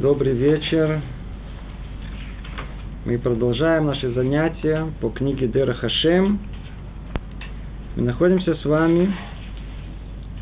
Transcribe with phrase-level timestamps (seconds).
[0.00, 1.02] Добрый вечер.
[3.04, 6.38] Мы продолжаем наши занятия по книге Дера Хашем.
[7.96, 9.14] Мы находимся с вами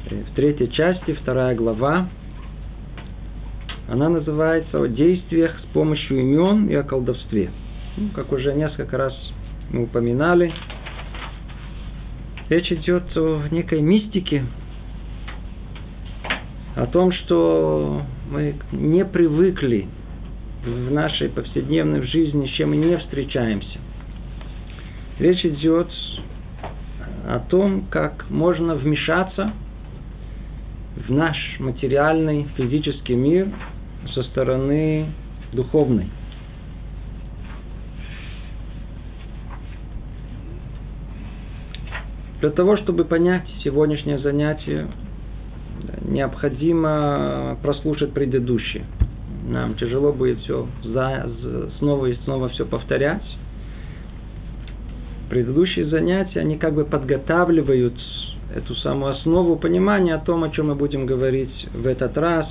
[0.06, 2.08] в третьей части, вторая глава.
[3.88, 7.50] Она называется «О действиях с помощью имен и о колдовстве».
[7.96, 9.12] Ну, как уже несколько раз
[9.70, 10.52] мы упоминали,
[12.48, 14.44] речь идет о некой мистике,
[16.76, 19.88] о том, что мы не привыкли
[20.64, 23.78] в нашей повседневной жизни, с чем мы не встречаемся.
[25.18, 25.88] Речь идет
[27.26, 29.52] о том, как можно вмешаться
[30.96, 33.48] в наш материальный, физический мир
[34.14, 35.06] со стороны
[35.52, 36.08] духовной.
[42.40, 44.88] Для того, чтобы понять сегодняшнее занятие,
[46.02, 48.84] необходимо прослушать предыдущее.
[49.48, 51.30] Нам тяжело будет все за,
[51.78, 53.22] снова и снова все повторять.
[55.30, 57.94] Предыдущие занятия, они как бы подготавливают
[58.54, 62.46] эту самую основу понимания о том, о чем мы будем говорить в этот раз.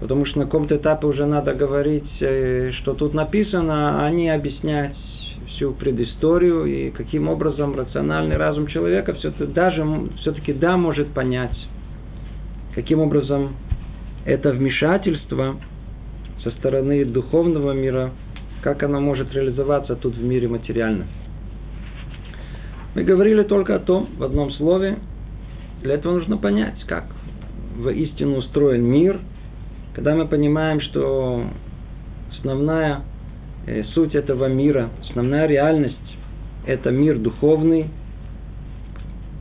[0.00, 4.94] Потому что на каком-то этапе уже надо говорить, э, что тут написано, а не объяснять
[5.48, 9.86] всю предысторию и каким образом рациональный разум человека все-таки даже
[10.20, 11.56] все-таки да может понять
[12.76, 13.56] каким образом
[14.26, 15.56] это вмешательство
[16.44, 18.10] со стороны духовного мира,
[18.60, 21.08] как оно может реализоваться тут в мире материальном.
[22.94, 24.98] Мы говорили только о том, в одном слове,
[25.82, 27.06] для этого нужно понять, как
[27.78, 29.20] воистину устроен мир,
[29.94, 31.44] когда мы понимаем, что
[32.38, 33.00] основная
[33.66, 35.96] э, суть этого мира, основная реальность–
[36.66, 37.86] это мир духовный.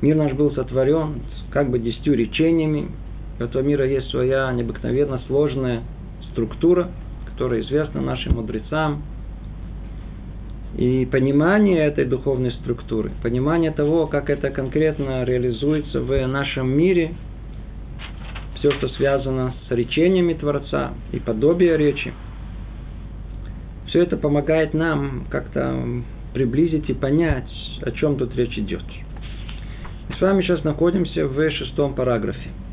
[0.02, 2.92] Мир наш был сотворен как бы десятью речениями,
[3.40, 5.84] у этого мира есть своя необыкновенно сложная
[6.32, 6.90] структура,
[7.26, 9.04] которая известна нашим мудрецам.
[10.78, 17.14] И понимание этой духовной структуры, понимание того, как это конкретно реализуется в нашем мире,
[18.60, 22.14] все, что связано с речениями Творца и подобие речи,
[23.88, 25.82] все это помогает нам как-то
[26.34, 27.50] приблизить и понять,
[27.82, 28.84] о чем тут речь идет.
[30.10, 32.50] Мы с вами сейчас находимся в шестом параграфе–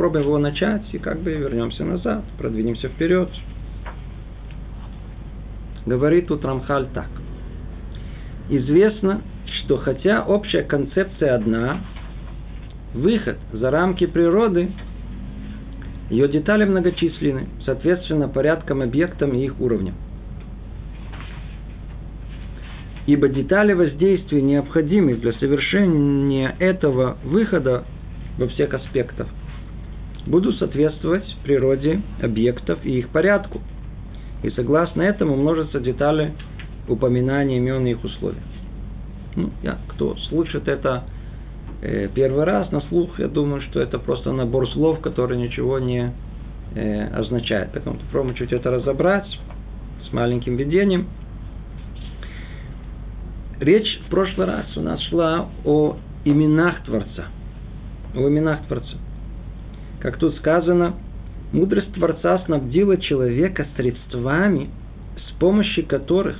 [0.00, 3.28] попробуем его начать и как бы вернемся назад, продвинемся вперед.
[5.84, 7.10] Говорит тут Рамхаль так.
[8.48, 11.80] Известно, что хотя общая концепция одна,
[12.94, 14.70] выход за рамки природы,
[16.08, 19.96] ее детали многочисленны, соответственно порядкам, объектам и их уровням.
[23.04, 27.84] Ибо детали воздействия необходимы для совершения этого выхода
[28.38, 29.28] во всех аспектах
[30.26, 33.60] будут соответствовать природе объектов и их порядку.
[34.42, 36.32] И согласно этому множатся детали
[36.88, 38.40] упоминания имен и их условий.
[39.36, 41.04] Ну, я, кто слушает это
[41.82, 46.12] э, первый раз на слух, я думаю, что это просто набор слов, который ничего не
[46.74, 47.70] э, означает.
[47.72, 49.26] Поэтому попробуем чуть это разобрать
[50.08, 51.06] с маленьким введением.
[53.60, 57.26] Речь в прошлый раз у нас шла о именах Творца.
[58.14, 58.96] О именах Творца.
[60.00, 60.94] Как тут сказано,
[61.52, 64.70] мудрость Творца снабдила человека средствами,
[65.28, 66.38] с помощью которых,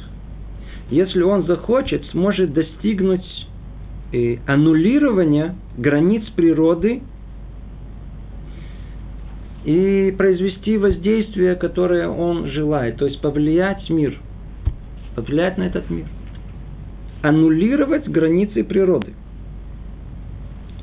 [0.91, 3.25] если он захочет, сможет достигнуть
[4.13, 7.03] э, аннулирования границ природы
[9.67, 14.19] и произвести воздействие, которое он желает, то есть повлиять мир,
[15.15, 16.07] повлиять на этот мир,
[17.21, 19.13] аннулировать границы природы,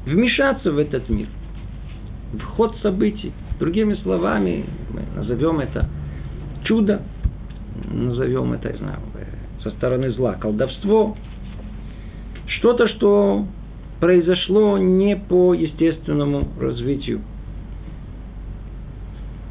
[0.05, 1.27] вмешаться в этот мир–
[2.33, 3.31] в ход событий.
[3.59, 5.88] Другими словами, мы назовем это
[6.63, 7.01] чудо,
[7.89, 8.99] назовем это, я знаю,
[9.63, 11.16] со стороны зла колдовство,
[12.47, 13.45] что-то, что
[13.99, 17.21] произошло не по естественному развитию,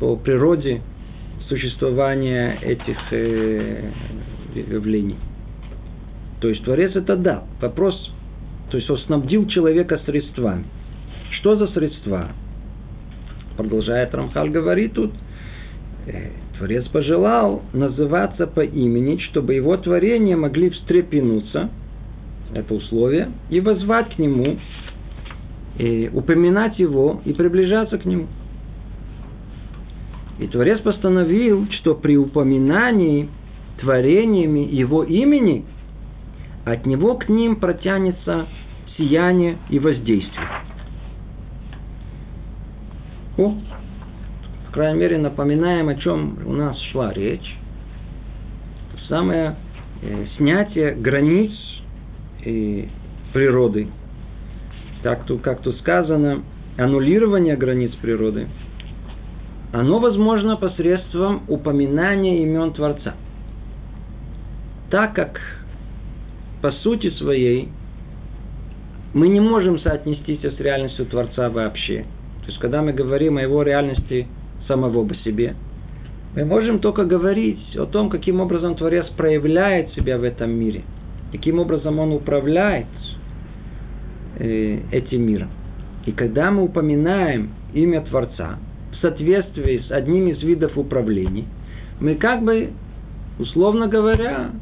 [0.01, 0.83] по природе
[1.49, 3.91] существования этих э,
[4.55, 5.17] явлений.
[6.41, 8.13] То есть Творец это да, вопрос,
[8.71, 10.65] то есть он снабдил человека средствами.
[11.41, 12.31] Что за средства?
[13.57, 15.13] Продолжает Рамхаль говорит тут,
[16.07, 21.71] «Э, Творец пожелал называться по имени, чтобы его творения могли встрепенуться,
[22.55, 24.59] это условие, и возвать к нему,
[25.79, 28.27] и упоминать его и приближаться к нему.
[30.39, 33.29] И Творец постановил, что при упоминании
[33.81, 35.65] творениями его имени
[36.65, 38.47] от него к ним протянется
[38.97, 40.47] сияние и воздействие.
[43.39, 43.55] О,
[44.77, 47.57] крайней мере, напоминаем, о чем у нас шла речь.
[49.09, 49.57] Самое
[50.03, 51.51] э, снятие границ
[52.45, 52.85] э,
[53.33, 53.89] природы.
[55.03, 56.43] Так, тут, как тут сказано,
[56.77, 58.49] аннулирование границ природы,
[59.73, 63.15] оно возможно посредством упоминания имен Творца.
[64.91, 65.41] Так как
[66.61, 67.71] по сути своей
[69.15, 72.05] мы не можем соотнестись с реальностью Творца вообще.
[72.47, 74.29] То есть, когда мы говорим о его реальности
[74.69, 75.57] самого по себе,
[76.37, 80.83] мы можем только говорить о том, каким образом Творец проявляет себя в этом мире,
[81.33, 82.87] каким образом он управляет
[84.39, 85.49] э, этим миром.
[86.05, 88.61] И когда мы упоминаем имя Творца
[88.93, 91.47] в соответствии с одним из видов управлений,
[91.99, 92.71] мы как бы,
[93.41, 94.53] условно говоря,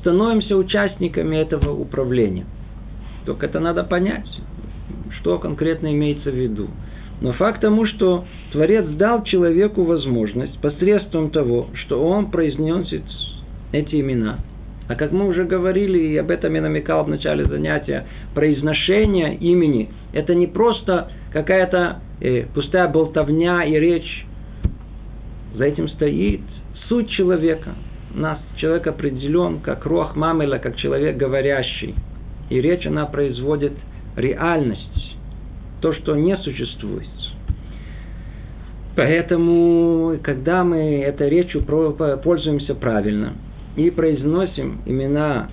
[0.00, 2.46] становимся участниками этого управления.
[3.26, 4.26] Только это надо понять,
[5.20, 6.68] что конкретно имеется в виду.
[7.22, 13.04] Но факт тому, что Творец дал человеку возможность посредством того, что он произносит
[13.72, 14.40] эти имена–
[14.88, 19.90] а как мы уже говорили, и об этом я намекал в начале занятия, произношение имени–
[20.12, 24.26] это не просто какая-то э, пустая болтовня и речь.
[25.54, 26.40] За этим стоит
[26.88, 27.70] суть человека.
[28.14, 31.94] У нас человек определен как рох мамела, как человек говорящий.
[32.50, 33.72] И речь, она производит
[34.16, 34.91] реальность,
[35.82, 37.08] то, что не существует.
[38.96, 43.34] Поэтому, когда мы этой речью пользуемся правильно–
[43.76, 45.48] и произносим имена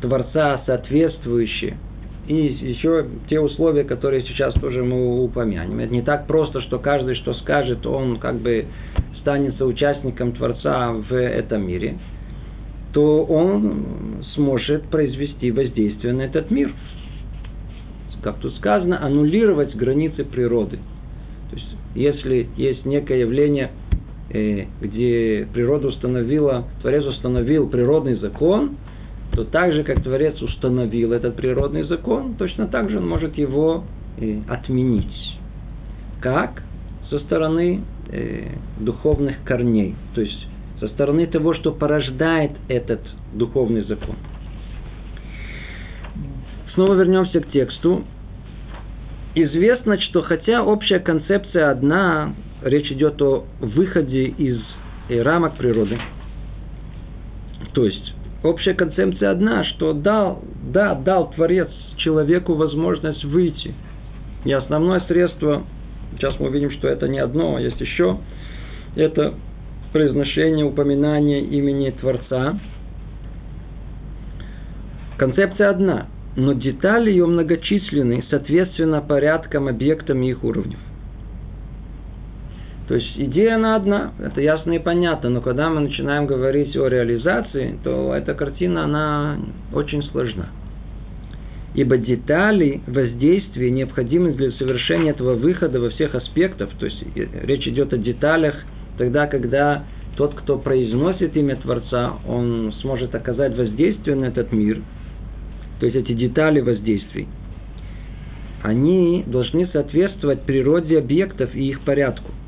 [0.00, 1.76] Творца соответствующие,
[2.28, 5.78] и еще те условия, которые сейчас тоже мы упомянем.
[5.78, 8.66] Это не так просто, что каждый, что скажет, он как бы
[9.20, 11.98] станет участником Творца в этом мире,
[12.92, 16.72] то он сможет произвести воздействие на этот мир.
[18.26, 20.78] Как тут сказано, аннулировать границы природы.
[21.50, 23.70] То есть, если есть некое явление–
[24.28, 28.76] Э, где природа установила, Творец установил природный закон,
[29.32, 33.84] то так же, как Творец установил этот природный закон, точно так же он может его
[34.18, 35.38] э, отменить.
[36.20, 36.64] Как?
[37.08, 38.48] Со стороны э,
[38.80, 40.48] духовных корней, то есть
[40.80, 43.00] со стороны того, что порождает этот
[43.32, 44.16] духовный закон.
[46.74, 48.02] Снова вернемся к тексту.
[49.38, 54.58] Известно, что хотя общая концепция одна, речь идет о выходе из
[55.10, 55.98] рамок природы.
[57.74, 60.42] То есть, общая концепция одна, что дал,
[60.72, 61.68] да, дал Творец
[61.98, 63.74] человеку возможность выйти.
[64.46, 65.64] И основное средство,
[66.12, 68.18] сейчас мы увидим, что это не одно, а есть еще,
[68.94, 69.34] это
[69.92, 72.58] произношение, упоминание имени Творца.
[75.18, 76.06] Концепция одна,
[76.36, 80.78] но детали ее многочисленны, соответственно, порядкам, объектам и их уровнев.
[82.88, 86.86] То есть идея она одна, это ясно и понятно, но когда мы начинаем говорить о
[86.86, 89.38] реализации, то эта картина, она
[89.72, 90.50] очень сложна.
[91.74, 97.02] Ибо детали воздействия необходимы для совершения этого выхода во всех аспектах, то есть
[97.42, 98.54] речь идет о деталях,
[98.98, 99.84] тогда, когда
[100.16, 104.80] тот, кто произносит имя Творца, он сможет оказать воздействие на этот мир,
[105.80, 107.28] то есть эти детали воздействий,
[108.62, 112.32] они должны соответствовать природе объектов и их порядку–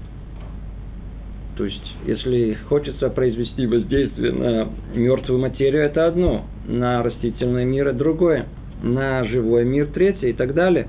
[1.59, 7.99] то есть, если хочется произвести воздействие на мертвую материю, это одно, на растительный мир это
[7.99, 8.47] другое,
[8.81, 10.87] на живой мир третье и так далее.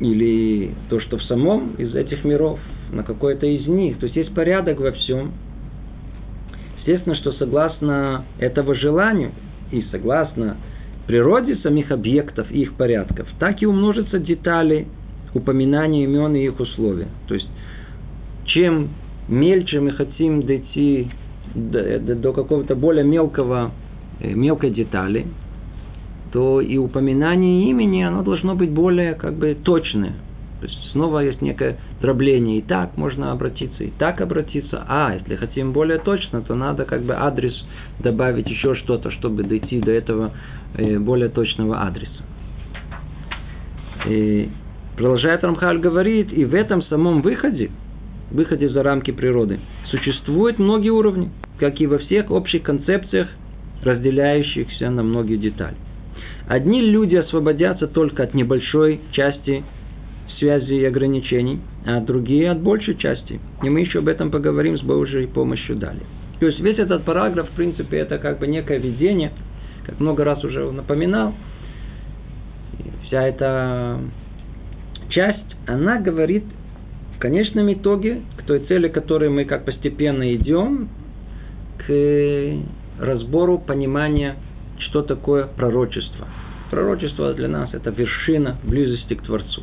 [0.00, 2.58] Или то, что в самом из этих миров,
[2.90, 3.98] на какой-то из них.
[3.98, 5.32] То есть есть порядок во всем.
[6.78, 9.32] Естественно, что согласно этого желанию
[9.70, 10.56] и согласно
[11.06, 14.88] природе самих объектов и их порядков, так и умножатся детали
[15.34, 17.08] упоминания имен и их условия.
[17.26, 17.48] То есть
[18.44, 18.90] чем
[19.28, 21.08] мельче мы хотим дойти
[21.54, 23.72] до, до, какого-то более мелкого,
[24.20, 25.26] э, мелкой детали,
[26.32, 30.14] то и упоминание имени, оно должно быть более как бы точное.
[30.60, 32.58] То есть снова есть некое дробление.
[32.58, 34.84] И так можно обратиться, и так обратиться.
[34.88, 37.54] А если хотим более точно, то надо как бы адрес
[38.00, 40.32] добавить еще что-то, чтобы дойти до этого
[40.74, 42.24] э, более точного адреса.
[44.06, 44.48] И
[44.96, 47.70] продолжает Рамхаль говорит, и в этом самом выходе,
[48.30, 49.60] выходе за рамки природы.
[49.86, 53.28] Существуют многие уровни, как и во всех общих концепциях,
[53.82, 55.76] разделяющихся на многие детали.
[56.48, 59.64] Одни люди освободятся только от небольшой части
[60.38, 63.40] связи и ограничений, а другие от большей части.
[63.62, 66.04] И мы еще об этом поговорим с Божьей помощью далее.
[66.40, 69.32] То есть весь этот параграф, в принципе, это как бы некое видение,
[69.84, 71.34] как много раз уже напоминал.
[73.06, 73.98] Вся эта
[75.08, 76.44] часть, она говорит
[77.16, 80.88] в конечном итоге, к той цели, к которой мы как постепенно идем,
[81.78, 82.52] к
[83.00, 84.36] разбору понимания,
[84.78, 86.28] что такое пророчество.
[86.70, 89.62] Пророчество для нас это вершина близости к Творцу.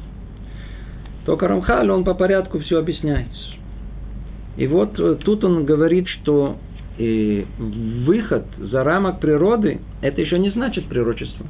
[1.25, 3.27] Только Рамхаль, он по порядку все объясняет.
[4.58, 6.58] И вот э, тут он говорит, что
[6.98, 7.63] и э,
[8.05, 11.46] выход за рамок природы, это еще не значит пророчество.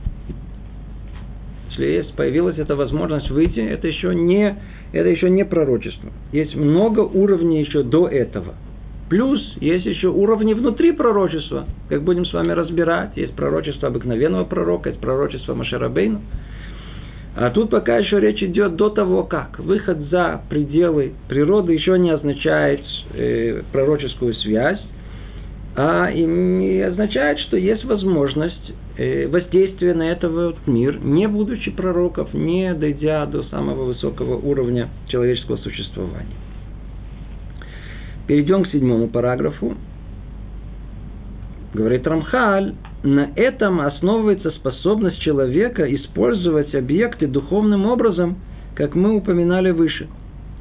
[1.69, 4.57] Если есть, появилась эта возможность выйти, это еще не,
[4.93, 6.09] это еще не пророчество.
[6.31, 8.55] Есть много уровней еще до этого.
[9.09, 13.11] Плюс есть еще уровни внутри пророчества, как будем с вами разбирать.
[13.15, 16.21] Есть пророчество обыкновенного пророка, есть пророчество Машарабейну.
[17.35, 22.09] А тут пока еще речь идет до того, как выход за пределы природы еще не
[22.09, 22.79] означает
[23.13, 24.79] э, пророческую связь,
[25.75, 32.73] а и означает, что есть возможность э, воздействия на этот мир, не будучи пророков, не
[32.73, 36.37] дойдя до самого высокого уровня человеческого существования.
[38.27, 39.75] Перейдем к седьмому параграфу.
[41.73, 48.37] Говорит Рамхаль, на этом основывается способность человека использовать объекты духовным образом,
[48.73, 50.07] как мы упоминали выше,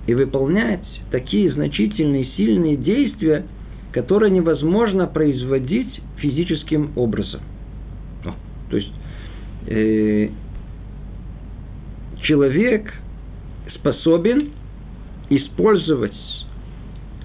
[0.06, 3.46] и выполнять такие значительные сильные действия,
[3.92, 7.40] которые невозможно производить физическим образом.
[8.26, 8.34] О,
[8.70, 8.92] то есть
[9.66, 10.28] э,
[12.22, 12.92] человек
[13.74, 14.50] способен
[15.30, 16.12] использовать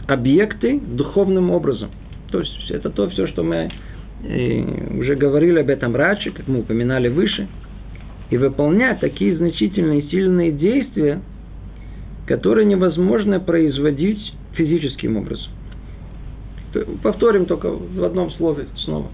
[0.07, 1.89] объекты духовным образом.
[2.31, 3.69] То есть это то все, что мы
[4.23, 7.47] э, уже говорили об этом раньше, как мы упоминали выше,
[8.29, 11.21] и выполнять такие значительные сильные действия,
[12.27, 15.51] которые невозможно производить физическим образом.
[17.01, 19.07] Повторим только в одном слове снова.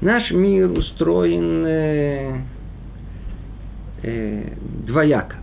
[0.00, 2.40] Наш мир устроен э,
[4.02, 4.44] э,
[4.86, 5.36] двояко.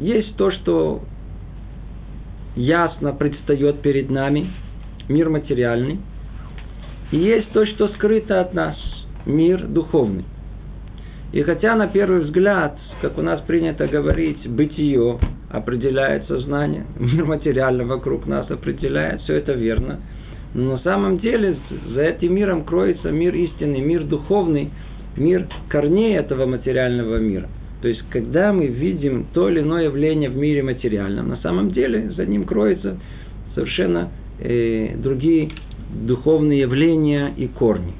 [0.00, 1.02] Есть то, что
[2.56, 4.50] ясно предстает перед нами,
[5.08, 5.98] мир материальный,
[7.10, 8.76] и есть то, что скрыто от нас,
[9.26, 10.24] мир духовный.
[11.32, 15.18] И хотя на первый взгляд, как у нас принято говорить, бытие
[15.50, 20.00] определяет сознание, мир материальный вокруг нас определяет, все это верно.
[20.54, 21.56] Но на самом деле
[21.92, 24.70] за этим миром кроется мир истинный, мир духовный,
[25.16, 27.48] мир корней этого материального мира.
[27.82, 32.10] То есть, когда мы видим то или иное явление в мире материальном, на самом деле
[32.10, 32.98] за ним кроются
[33.54, 34.10] совершенно
[34.40, 35.50] э, другие
[36.06, 37.92] духовные явления и корни.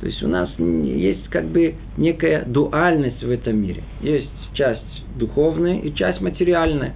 [0.00, 3.82] То есть у нас есть как бы некая дуальность в этом мире.
[4.02, 4.82] Есть часть
[5.16, 6.94] духовная и часть материальная.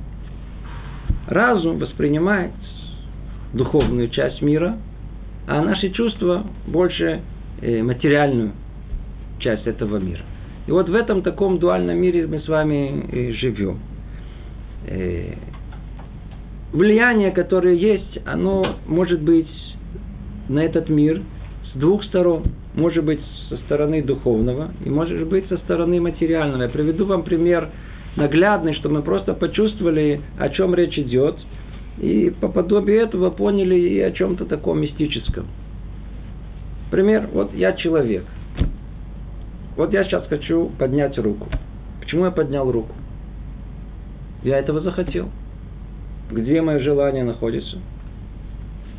[1.26, 2.52] Разум воспринимает
[3.54, 4.76] духовную часть мира,
[5.46, 7.20] а наши чувства больше
[7.62, 8.52] э, материальную
[9.38, 10.22] часть этого мира.
[10.66, 13.78] И вот в этом таком дуальном мире мы с вами и живем.
[16.72, 19.48] Влияние, которое есть, оно может быть
[20.48, 21.22] на этот мир
[21.72, 22.44] с двух сторон.
[22.74, 26.62] Может быть со стороны духовного и может быть со стороны материального.
[26.62, 27.68] Я приведу вам пример
[28.16, 31.36] наглядный, чтобы мы просто почувствовали, о чем речь идет.
[31.98, 35.46] И по подобию этого поняли и о чем-то таком мистическом.
[36.90, 38.24] Пример, вот я человек–
[39.80, 41.48] вот я сейчас хочу поднять руку.
[42.00, 42.94] Почему я поднял руку?
[44.42, 45.30] Я этого захотел.
[46.30, 47.78] Где мое желание находится?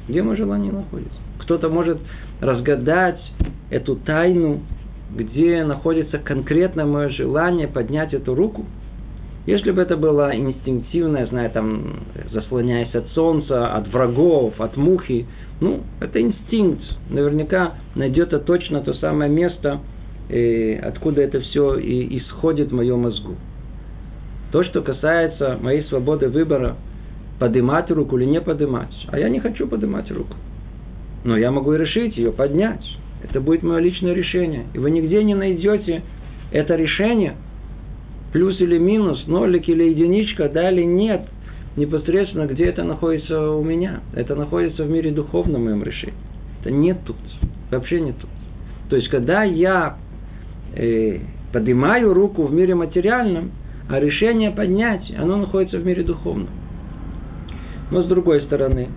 [0.07, 1.17] Где мое желание находится?
[1.39, 1.99] Кто-то может
[2.41, 3.21] разгадать
[3.69, 4.61] эту тайну,
[5.15, 8.65] где находится конкретно мое желание поднять эту руку.
[9.45, 15.25] Если бы это было инстинктивное, знаю, там, заслоняясь от солнца, от врагов, от мухи,
[15.61, 16.83] ну, это инстинкт.
[17.09, 19.79] Наверняка найдет точно то самое место,
[20.29, 23.35] э, откуда это все и исходит в моем мозгу.
[24.51, 26.75] То, что касается моей свободы выбора,
[27.41, 28.93] поднимать руку или не поднимать.
[29.07, 30.35] А я не хочу поднимать руку.
[31.23, 32.85] Но я могу решить ее поднять.
[33.23, 34.65] Это будет мое личное решение.
[34.75, 36.03] И вы нигде не найдете
[36.51, 37.33] это решение,
[38.31, 41.21] плюс или минус, нолик или единичка, да или нет,
[41.77, 44.01] непосредственно где это находится у меня.
[44.13, 46.13] Это находится в мире духовном моем решении.
[46.59, 47.17] Это нет тут.
[47.71, 48.29] Вообще нет тут.
[48.91, 49.97] То есть, когда я
[50.75, 51.17] э,
[51.51, 53.49] поднимаю руку в мире материальном,
[53.89, 56.60] а решение поднять, оно находится в мире духовном.
[57.91, 58.89] Но с другой стороны,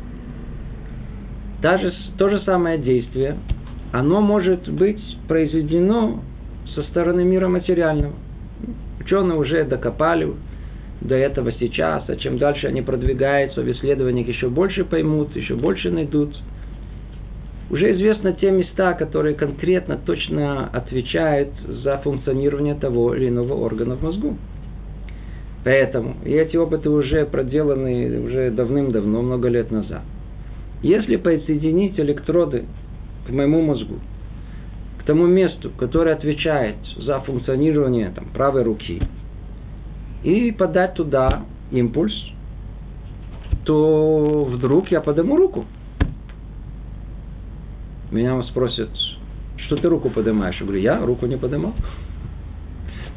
[1.60, 3.36] даже то же самое действие,
[3.92, 6.22] оно может быть произведено
[6.74, 8.14] со стороны мира материального.
[9.00, 10.32] Ученые уже докопали
[11.00, 15.90] до этого сейчас, а чем дальше они продвигаются в исследованиях, еще больше поймут, еще больше
[15.90, 16.34] найдут–
[17.70, 24.02] уже известно те места, которые конкретно, точно отвечают за функционирование того или иного органа в
[24.02, 24.36] мозгу.
[25.64, 30.02] Поэтому, и эти опыты уже проделаны уже давным-давно, много лет назад.
[30.82, 32.64] Если подсоединить электроды
[33.26, 33.94] к моему мозгу,
[35.00, 39.00] к тому месту, которое отвечает за функционирование там, правой руки,
[40.22, 42.14] и подать туда импульс,
[43.64, 45.64] то вдруг я подниму руку.
[48.10, 48.90] Меня спросят,
[49.56, 50.56] что ты руку поднимаешь?
[50.60, 51.72] Я говорю, я руку не поднимал.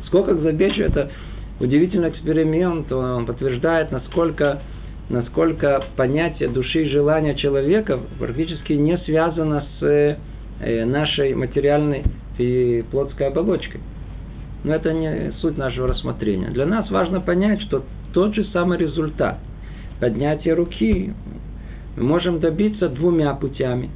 [0.06, 1.12] Сколько забечу, это
[1.60, 4.62] удивительный эксперимент, он подтверждает, насколько,
[5.10, 12.04] насколько понятие души и желания человека практически не связано с э, нашей материальной
[12.38, 13.82] и плотской оболочкой.
[14.64, 16.50] Но это не суть нашего рассмотрения.
[16.50, 17.84] Для нас важно понять, что
[18.14, 19.40] тот же самый результат
[20.00, 21.14] поднятия руки
[21.96, 23.90] мы можем добиться двумя путями.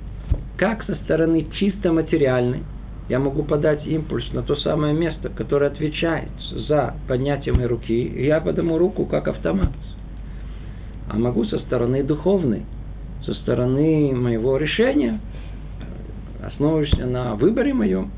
[0.58, 2.64] Как со стороны чисто материальной,
[3.12, 6.30] я могу подать импульс на то самое место, которое отвечает
[6.70, 9.74] за поднятие моей руки, и я подниму руку как автомат.
[11.10, 12.64] А могу со стороны духовной,
[13.26, 15.20] со стороны моего решения,
[16.42, 18.12] основываясь на выборе моем,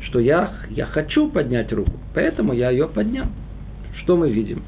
[0.00, 3.28] что я, я хочу поднять руку, поэтому я ее поднял.
[4.02, 4.62] Что мы видим?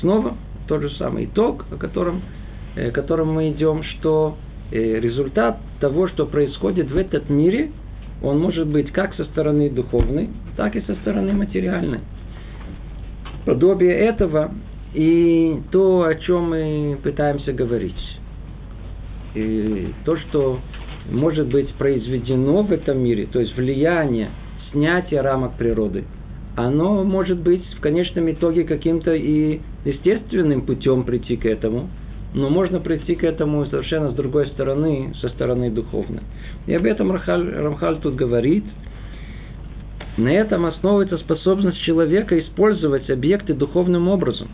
[0.00, 0.34] Снова
[0.66, 2.20] тот же самый итог, о котором,
[2.74, 4.36] э, котором мы идем, что
[4.72, 7.70] э, результат того, что происходит в этот мире–
[8.22, 12.00] он может быть как со стороны духовной, так и со стороны материальной.
[13.44, 14.52] Подобие этого
[14.94, 17.94] и то, о чем мы пытаемся говорить.
[19.34, 20.58] И то, что
[21.10, 24.30] может быть произведено в этом мире, то есть влияние,
[24.72, 26.04] снятие рамок природы,
[26.56, 31.88] оно может быть в конечном итоге каким-то и естественным путем прийти к этому,
[32.34, 36.22] но можно прийти к этому совершенно с другой стороны, со стороны духовной.
[36.68, 38.64] И об этом Рамхаль, Рамхаль тут говорит.
[40.18, 44.48] На этом основывается способность человека использовать объекты духовным образом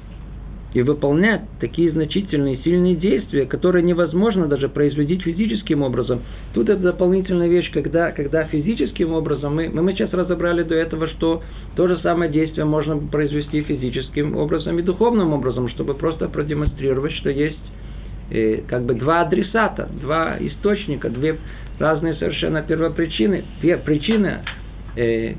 [0.75, 6.23] и выполнять такие значительные сильные действия, которые невозможно даже производить физическим образом.
[6.53, 11.43] Тут это дополнительная вещь, когда, когда физическим образом, мы, мы сейчас разобрали до этого, что
[11.75, 17.31] то же самое действие можно произвести физическим образом и духовным образом, чтобы просто продемонстрировать, что
[17.31, 17.59] есть
[18.69, 21.39] как бы два адресата, два источника, две
[21.79, 23.45] разные совершенно первопричины,
[23.85, 24.41] причины,
[24.97, 25.35] э,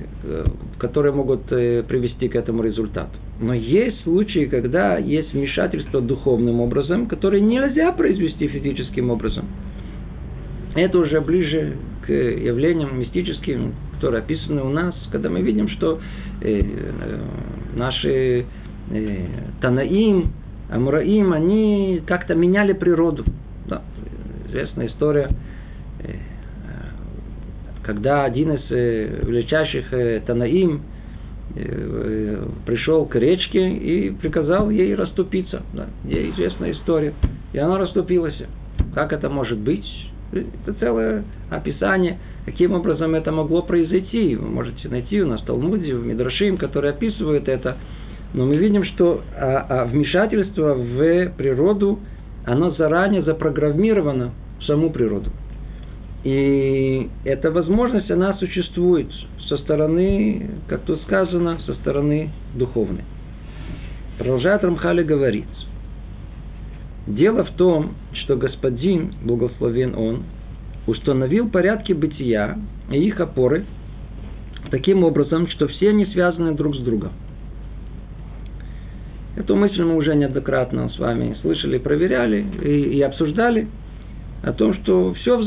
[0.77, 3.17] которые могут э, привести к этому результату.
[3.39, 9.45] Но есть случаи, когда есть вмешательство духовным образом, которое нельзя произвести физическим образом.
[10.75, 15.99] Это уже ближе к явлениям мистическим, которые описаны у нас, когда мы видим, что
[16.41, 16.61] э,
[17.75, 18.45] наши
[19.61, 20.31] Танаим,
[20.75, 23.23] Амураим, они как-то меняли природу.
[23.67, 23.81] Да,
[24.47, 25.29] известная история
[27.85, 30.81] когда один из э, величайших э, Танаим
[31.55, 35.61] э, пришел к речке и приказал ей расступиться.
[35.73, 37.13] Да, ей известная история.
[37.53, 38.41] И она расступилась.
[38.95, 39.85] Как это может быть?
[40.31, 44.35] Это целое описание, каким образом это могло произойти.
[44.35, 47.77] Вы можете найти у нас в Талмуде, в Мидрашим, который описывает это.
[48.35, 51.99] Но мы видим, что а, а вмешательство в природу,
[52.43, 55.29] оно заранее запрограммировано в саму природу.
[56.25, 59.07] И эта возможность, она существует
[59.47, 63.05] со стороны, как тут сказано, со стороны духовной.
[64.17, 65.45] Продолжает Рамхали говорить.
[67.07, 70.23] Дело в том, что Господин, благословен Он,
[70.87, 72.57] установил порядки бытия
[72.91, 73.63] и их опоры
[74.71, 77.11] таким образом, что все они связаны друг с другом.
[79.35, 83.67] Эту мысль мы уже неоднократно с вами слышали, проверяли и, и обсуждали–
[84.45, 85.37] о том, что все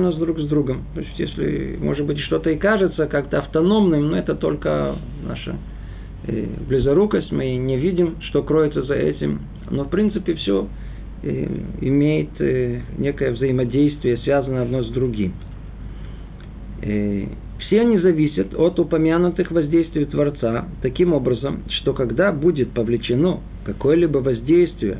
[0.00, 0.84] нас друг с другом.
[0.94, 5.56] То есть, если, может быть, что-то и кажется как-то автономным, но это только наша
[6.26, 9.42] э, близорукость, мы не видим, что кроется за этим.
[9.70, 10.66] Но, в принципе, все
[11.22, 11.46] э,
[11.82, 15.34] имеет э, некое взаимодействие, связанное одно с другим.
[17.72, 24.98] Все они зависят от упомянутых воздействий Творца таким образом, что когда будет повлечено какое-либо воздействие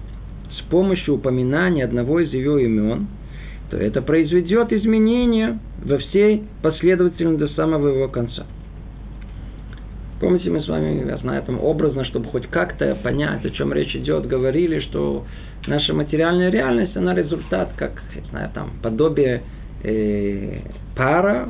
[0.50, 3.08] с помощью упоминания одного из его имен–
[3.70, 8.46] то это произведет изменения во всей последовательности до самого его конца.
[10.20, 13.94] Помните, мы с вами, я знаю, там образно, чтобы хоть как-то понять, о чем речь
[13.96, 15.26] идет, говорили, что
[15.66, 19.42] наша материальная реальность, она результат, как, я знаю, там, подобие
[19.84, 20.60] э,
[20.96, 21.48] пара,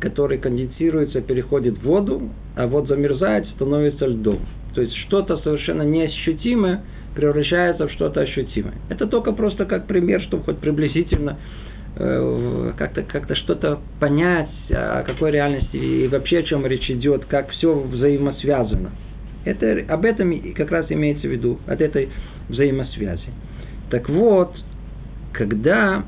[0.00, 4.38] который конденсируется, переходит в воду, а вот замерзает, становится льдом.
[4.74, 6.82] То есть что-то совершенно неощутимое–
[7.18, 8.74] превращается в что-то ощутимое.
[8.88, 11.36] Это только просто как пример, чтобы хоть приблизительно
[11.96, 17.50] э, как-то как что-то понять, о какой реальности и вообще о чем речь идет, как
[17.50, 18.92] все взаимосвязано.
[19.44, 22.10] Это, об этом как раз имеется в виду, от этой
[22.48, 23.30] взаимосвязи.
[23.90, 24.54] Так вот,
[25.32, 26.04] когда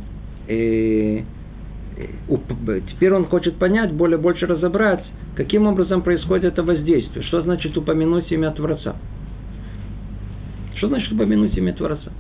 [0.47, 1.23] э,
[2.91, 5.05] теперь он хочет понять, более больше разобрать,
[5.37, 7.25] каким образом происходит это воздействие.
[7.25, 8.97] Что значит упомянуть имя Творца?
[10.77, 12.11] Что значит упомянуть имя Творца?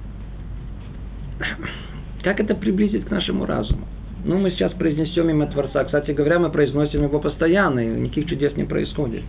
[2.22, 3.86] Как это приблизить к нашему разуму?
[4.24, 5.84] Ну, мы сейчас произнесем имя Творца.
[5.84, 9.22] Кстати говоря, мы произносим его постоянно, и никаких чудес не происходит.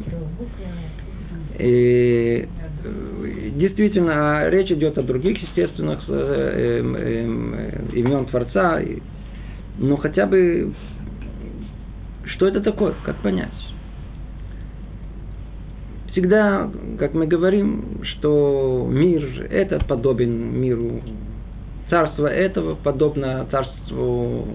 [1.58, 2.48] И
[3.56, 7.56] действительно, речь идет о других естественных э, эм,
[7.94, 8.82] имен Творца.
[9.78, 10.74] Но хотя бы,
[12.26, 13.50] что это такое, как понять?
[16.12, 21.02] Всегда, как мы говорим, что мир этот подобен миру
[21.90, 24.48] царство этого подобно царству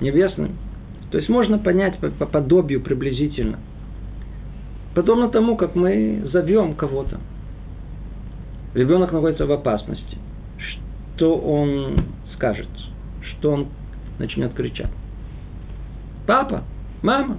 [0.00, 0.52] небесным.
[1.10, 3.58] То есть можно понять по, по подобию приблизительно.
[4.94, 7.18] Подобно тому, как мы зовем кого-то.
[8.74, 10.18] Ребенок находится в опасности.
[11.16, 12.68] Что он скажет?
[13.22, 13.68] Что он
[14.18, 14.90] начнет кричать?
[16.26, 16.64] Папа,
[17.02, 17.38] мама,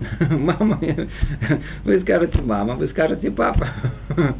[0.30, 0.78] мама,
[1.84, 3.68] вы скажете мама, вы скажете папа.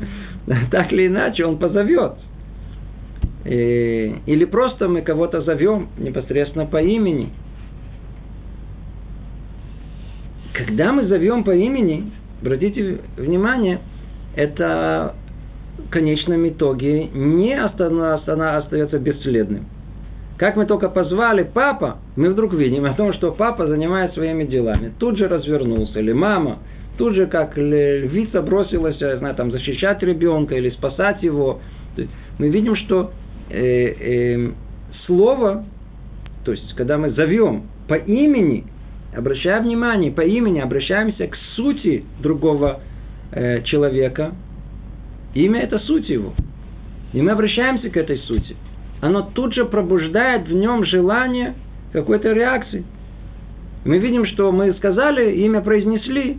[0.71, 2.12] Так или иначе он позовет.
[3.45, 7.31] Или просто мы кого-то зовем непосредственно по имени.
[10.53, 13.81] Когда мы зовем по имени, обратите внимание,
[14.37, 15.16] это
[15.79, 19.66] в конечном итоге не остается бесследным.
[20.37, 24.92] Как мы только позвали папа, мы вдруг видим о том, что папа занимается своими делами.
[24.99, 26.59] Тут же развернулся, или мама,
[26.99, 31.61] тут же как львица бросилась, я знаю, там, защищать ребенка или спасать его.
[32.38, 33.12] Мы видим, что
[33.49, 34.51] э, э,
[35.07, 35.64] слово,
[36.44, 38.64] то есть когда мы зовем по имени,
[39.16, 42.81] обращая внимание по имени, обращаемся к сути другого
[43.33, 44.33] э, человека,
[45.33, 46.35] имя это суть его.
[47.14, 48.55] И мы обращаемся к этой сути.
[49.00, 51.54] Оно тут же пробуждает в нем желание
[51.92, 52.85] какой-то реакции.
[53.85, 56.38] Мы видим, что мы сказали, имя произнесли,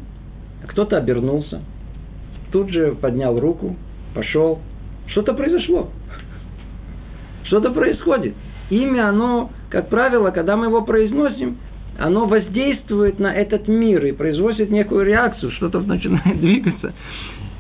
[0.68, 1.62] кто-то обернулся,
[2.52, 3.76] тут же поднял руку,
[4.14, 4.60] пошел.
[5.08, 5.90] Что-то произошло.
[7.46, 8.34] Что-то происходит.
[8.70, 11.58] Имя, оно, как правило, когда мы его произносим,
[11.98, 16.94] оно воздействует на этот мир и производит некую реакцию, что-то начинает двигаться.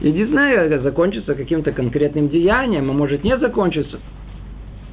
[0.01, 3.99] Я не знаю, это закончится каким-то конкретным деянием, а может не закончится.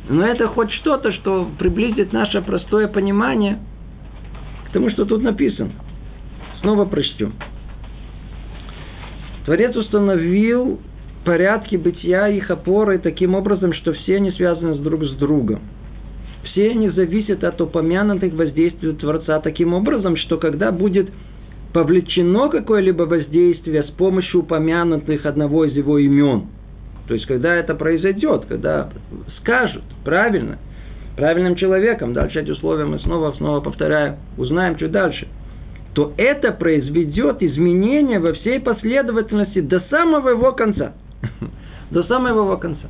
[0.08, 3.58] Но это хоть что-то, что приблизит наше простое понимание
[4.68, 5.70] к тому, что тут написано.
[6.60, 7.32] Снова прочтем.
[9.46, 10.80] Творец установил
[11.24, 15.60] порядки бытия их опоры таким образом, что все они связаны друг с другом.
[16.44, 21.10] Все они зависят от упомянутых воздействий Творца таким образом, что когда будет
[21.72, 26.46] повлечено какое-либо воздействие с помощью упомянутых одного из его имен,
[27.06, 28.88] то есть когда это произойдет, когда
[29.40, 30.58] скажут правильно,
[31.16, 35.28] правильным человеком, дальше эти условия мы снова, снова повторяю, узнаем чуть дальше–
[35.94, 40.92] то это произведет изменения во всей последовательности до самого его конца.
[41.90, 42.88] До самого его конца.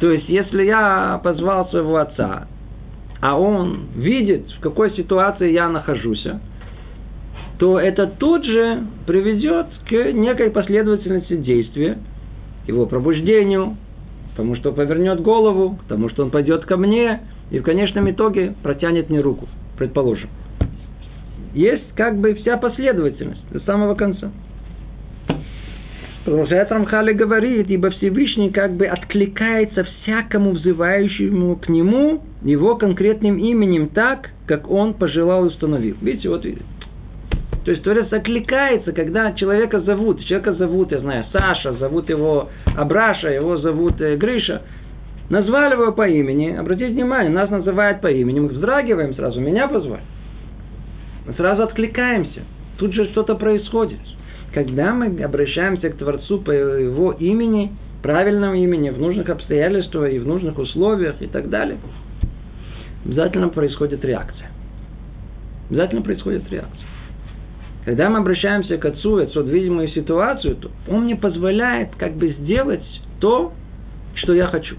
[0.00, 2.48] То есть, если я позвал своего отца,
[3.20, 6.26] а он видит, в какой ситуации я нахожусь,
[7.58, 11.98] то это тут же приведет к некой последовательности действия,
[12.66, 13.76] его пробуждению,
[14.36, 18.54] тому, что повернет голову, к тому, что он пойдет ко мне, и в конечном итоге
[18.62, 19.48] протянет мне руку,
[19.78, 20.28] предположим.
[21.54, 24.30] Есть как бы вся последовательность до самого конца.
[26.24, 33.88] Продолжает Рамхали говорит, ибо Всевышний как бы откликается всякому взывающему к нему его конкретным именем
[33.88, 35.96] так, как он пожелал и установил.
[36.02, 36.64] Видите, вот видите.
[37.66, 40.24] То есть Творец откликается, когда человека зовут.
[40.24, 44.62] Человека зовут, я знаю, Саша, зовут его Абраша, его зовут э, Гриша.
[45.28, 46.54] Назвали его по имени.
[46.56, 48.38] Обратите внимание, нас называют по имени.
[48.38, 50.02] Мы вздрагиваем сразу, меня позвали.
[51.26, 52.42] Мы сразу откликаемся.
[52.78, 53.98] Тут же что-то происходит
[54.56, 60.26] когда мы обращаемся к Творцу по его имени, правильному имени, в нужных обстоятельствах и в
[60.26, 61.76] нужных условиях и так далее,
[63.04, 64.48] обязательно происходит реакция.
[65.68, 66.85] Обязательно происходит реакция.
[67.86, 72.84] Когда мы обращаемся к Отцу, Отцу видимую ситуацию, то Он мне позволяет как бы сделать
[73.20, 73.54] то,
[74.16, 74.76] что я хочу.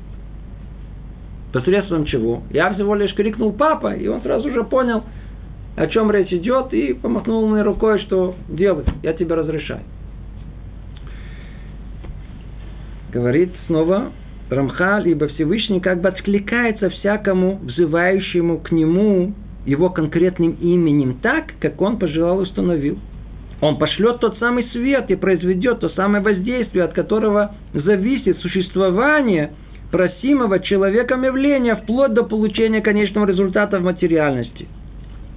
[1.51, 2.43] Посредством чего?
[2.51, 5.03] Я всего лишь крикнул папа, и он сразу же понял–
[5.77, 9.81] о чем речь идет, и помахнул мне рукой, что делать, я тебе разрешаю.
[13.13, 14.11] Говорит снова
[14.49, 19.35] Рамхал, либо Всевышний как бы откликается всякому взывающему к нему
[19.67, 22.97] его конкретным именем так, как он пожелал установил.
[23.59, 29.51] Он пошлет тот самый свет и произведет то самое воздействие, от которого зависит существование
[29.91, 34.67] просимого человеком явления вплоть до получения конечного результата в материальности.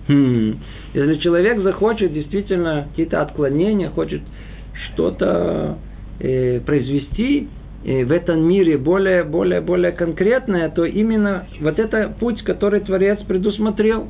[0.09, 0.59] Хм.
[0.93, 4.23] Если человек захочет действительно какие-то отклонения, хочет
[4.93, 5.79] что-то
[6.19, 7.49] э, произвести
[7.85, 13.19] э, в этом мире более, более, более конкретное, то именно вот это путь, который Творец
[13.27, 14.09] предусмотрел.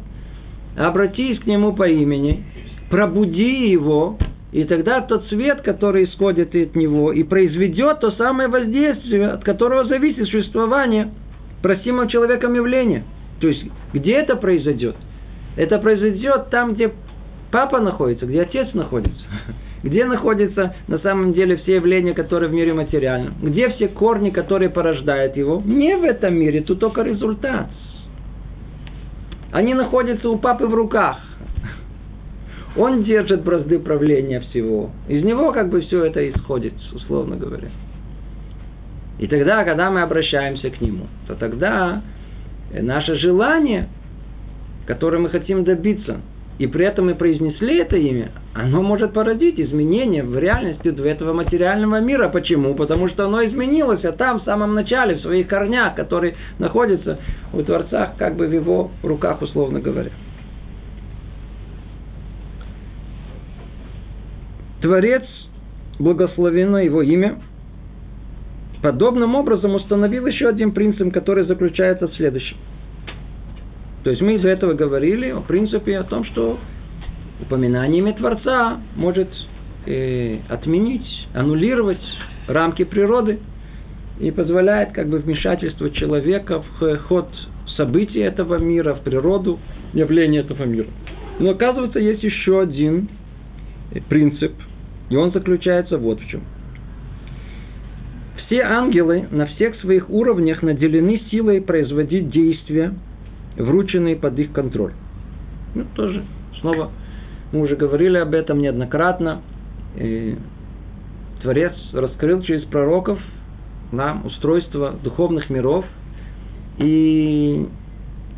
[0.80, 2.42] Обратись к нему по имени,
[2.88, 4.16] пробуди его,
[4.50, 9.84] и тогда тот свет, который исходит от него, и произведет то самое воздействие, от которого
[9.84, 11.10] зависит существование
[11.60, 13.04] просимого человеком явления.
[13.40, 13.62] То есть,
[13.92, 14.96] где это произойдет?
[15.56, 16.92] Это произойдет там, где
[17.52, 19.24] папа находится, где отец находится.
[19.82, 23.32] Где находятся на самом деле все явления, которые в мире материальном?
[23.40, 25.62] Где все корни, которые порождают его?
[25.64, 27.70] Не в этом мире, тут только результат.
[29.52, 31.18] Они находятся у папы в руках.
[32.76, 34.90] Он держит бразды правления всего.
[35.08, 37.68] Из него как бы все это исходит, условно говоря.
[39.18, 42.02] И тогда, когда мы обращаемся к нему, то тогда
[42.72, 43.88] наше желание,
[44.86, 46.20] которое мы хотим добиться,
[46.60, 52.00] и при этом мы произнесли это имя, оно может породить изменения в реальности этого материального
[52.02, 52.28] мира.
[52.28, 52.74] Почему?
[52.74, 57.18] Потому что оно изменилось, а там, в самом начале, в своих корнях, которые находятся
[57.54, 60.10] у Творца, как бы в его руках, условно говоря.
[64.82, 65.22] Творец,
[65.98, 67.38] благословено его имя,
[68.82, 72.58] подобным образом установил еще один принцип, который заключается в следующем.
[74.02, 76.58] То есть мы из-за этого говорили о принципе о том, что
[77.40, 79.28] упоминание имя Творца может
[79.86, 82.02] э, отменить, аннулировать
[82.46, 83.38] рамки природы
[84.18, 87.28] и позволяет как бы вмешательство человека в ход
[87.76, 89.58] событий этого мира, в природу,
[89.92, 90.88] явление этого мира.
[91.38, 93.08] Но оказывается, есть еще один
[94.08, 94.52] принцип–
[95.10, 96.42] и он заключается вот в чем.
[98.46, 102.94] Все ангелы на всех своих уровнях наделены силой производить действия,
[103.56, 104.92] врученные под их контроль.
[105.74, 106.24] Ну, тоже,
[106.60, 106.90] снова,
[107.52, 109.42] мы уже говорили об этом неоднократно.
[109.96, 110.36] И
[111.42, 113.18] Творец раскрыл через пророков
[113.92, 115.84] нам устройство духовных миров.
[116.78, 117.66] И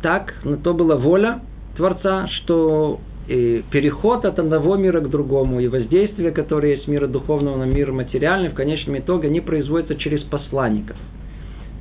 [0.01, 1.41] так на то была воля
[1.75, 7.57] Творца, что и переход от одного мира к другому, и воздействие, которое есть мира духовного
[7.57, 10.97] на мир материальный, в конечном итоге они производятся через посланников.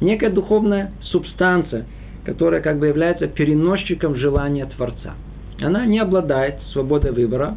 [0.01, 1.87] Некая духовная субстанция,
[2.25, 5.15] которая как бы является переносчиком желания Творца.
[5.61, 7.57] Она не обладает свободой выбора,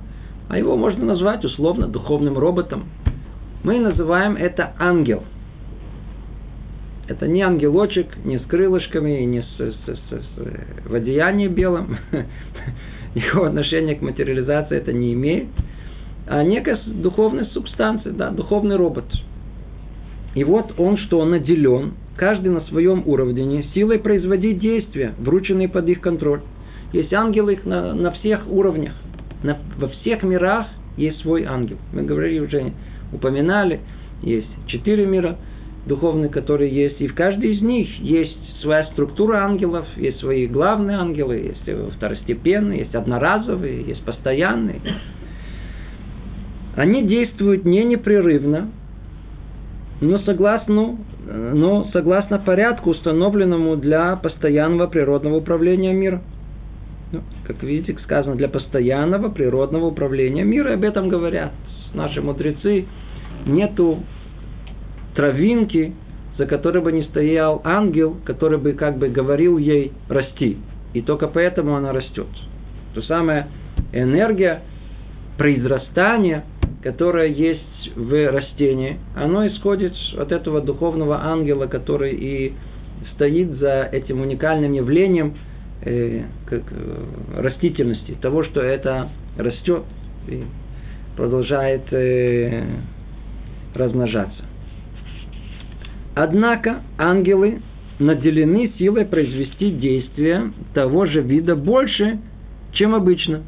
[0.49, 2.85] а его можно назвать условно духовным роботом.
[3.63, 5.23] Мы называем это ангел.
[7.07, 11.97] Это не ангелочек, не с крылышками, не с, с, с, с в одеянии белом.
[13.15, 15.47] никакого отношения к материализации это не имеет,
[16.27, 19.05] а некая духовная субстанция, да, духовный робот.
[20.35, 25.87] И вот он, что он наделен, каждый на своем уровне, силой производить действия, врученные под
[25.89, 26.41] их контроль.
[26.93, 28.93] Есть ангелы на, на всех уровнях,
[29.43, 30.67] на, во всех мирах
[30.97, 31.77] есть свой ангел.
[31.93, 32.71] Мы говорили уже,
[33.11, 33.79] упоминали,
[34.21, 35.37] есть четыре мира–
[35.85, 36.99] духовные, которые есть.
[36.99, 42.79] И в каждой из них есть своя структура ангелов, есть свои главные ангелы, есть второстепенные,
[42.79, 44.81] есть одноразовые, есть постоянные.
[46.75, 48.71] Они действуют не непрерывно,
[50.01, 56.21] но согласно, но согласно порядку, установленному для постоянного природного управления миром.
[57.11, 61.51] Ну, как видите, сказано, для постоянного природного управления мира, об этом говорят
[61.93, 62.85] наши мудрецы.
[63.45, 63.99] Нету
[65.15, 65.93] травинки,
[66.37, 70.57] за которой бы не стоял ангел, который бы как бы говорил ей расти.
[70.93, 72.27] И только поэтому она растет.
[72.93, 73.47] То самое
[73.93, 74.61] энергия
[75.37, 76.43] произрастания,
[76.85, 82.53] которая есть в растении, оно исходит от этого духовного ангела, который и
[83.15, 85.33] стоит за этим уникальным явлением
[85.81, 89.81] э, как, э, растительности, того, что это растет
[90.27, 90.43] и
[91.17, 92.65] продолжает э,
[93.73, 94.43] размножаться.
[96.13, 97.63] Однако ангелы
[97.97, 102.19] наделены силой произвести действия того же вида больше,
[102.73, 103.41] чем обычно,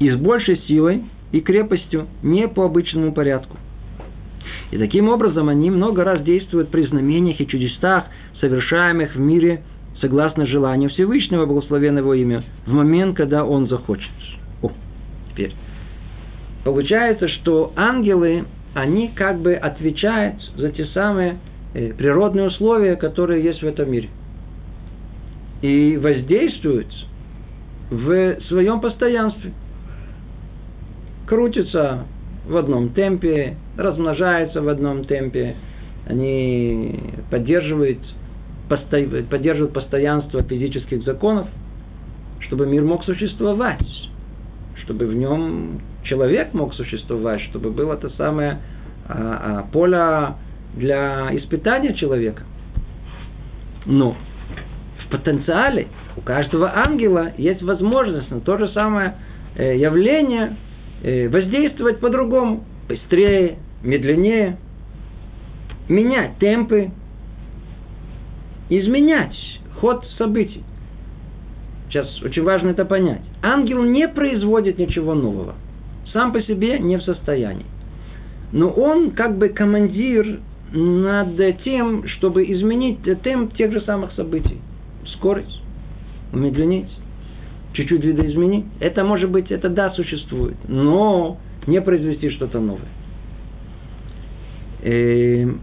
[0.00, 1.04] и с большей силой
[1.34, 3.56] и крепостью, не по обычному порядку.
[4.70, 8.04] И таким образом они много раз действуют при знамениях и чудесах,
[8.40, 9.62] совершаемых в мире
[10.00, 14.10] согласно желанию Всевышнего, благословенного имя, в момент, когда он захочет.
[14.62, 14.70] О,
[15.30, 15.52] теперь.
[16.64, 18.44] Получается, что ангелы,
[18.74, 21.38] они как бы отвечают за те самые
[21.74, 24.08] Э, природные условия, которые есть в этом мире.
[25.60, 26.86] И воздействуют
[27.90, 29.52] в своем постоянстве.
[31.26, 32.04] Крутится
[32.46, 35.56] в одном темпе, размножаются в одном темпе,
[36.06, 37.98] они поддерживают,
[38.68, 41.48] поддерживают постоянство физических законов,
[42.40, 43.80] чтобы мир мог существовать,
[44.84, 48.58] чтобы в нем человек мог существовать, чтобы было то самое
[49.08, 50.34] а, а, поле
[50.74, 52.42] для испытания человека.
[53.86, 54.16] Но
[55.04, 59.14] в потенциале у каждого ангела есть возможность на то же самое
[59.56, 60.56] э, явление
[61.04, 64.56] воздействовать по-другому, быстрее, медленнее,
[65.88, 66.90] менять темпы,
[68.70, 69.36] изменять
[69.80, 70.62] ход событий.
[71.88, 73.22] Сейчас очень важно это понять.
[73.42, 75.54] Ангел не производит ничего нового.
[76.12, 77.66] Сам по себе не в состоянии.
[78.52, 80.40] Но он как бы командир
[80.72, 84.58] над тем, чтобы изменить темп тех же самых событий.
[85.16, 85.62] Скорость,
[86.32, 86.90] умедленить,
[87.74, 88.66] чуть-чуть видоизменить.
[88.80, 92.88] Это может быть, это да, существует, но не произвести что-то новое.
[94.82, 95.60] И, эм,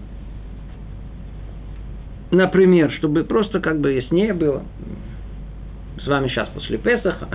[2.32, 4.64] например, чтобы просто как бы яснее было,
[6.00, 7.28] с вами сейчас после Песаха,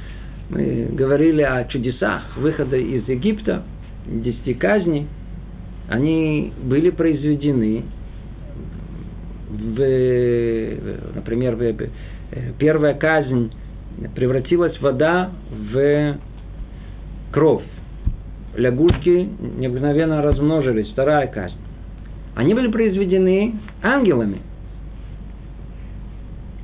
[0.50, 3.64] мы говорили о чудесах выхода из Египта,
[4.06, 5.06] десяти казней,
[5.88, 7.84] они были произведены
[9.48, 11.72] в, например, в,
[12.58, 13.50] первая казнь
[14.14, 16.16] превратилась вода в
[17.32, 17.64] кровь.
[18.56, 20.90] Лягушки мгновенно размножились.
[20.90, 21.56] Вторая казнь.
[22.34, 24.38] Они были произведены ангелами.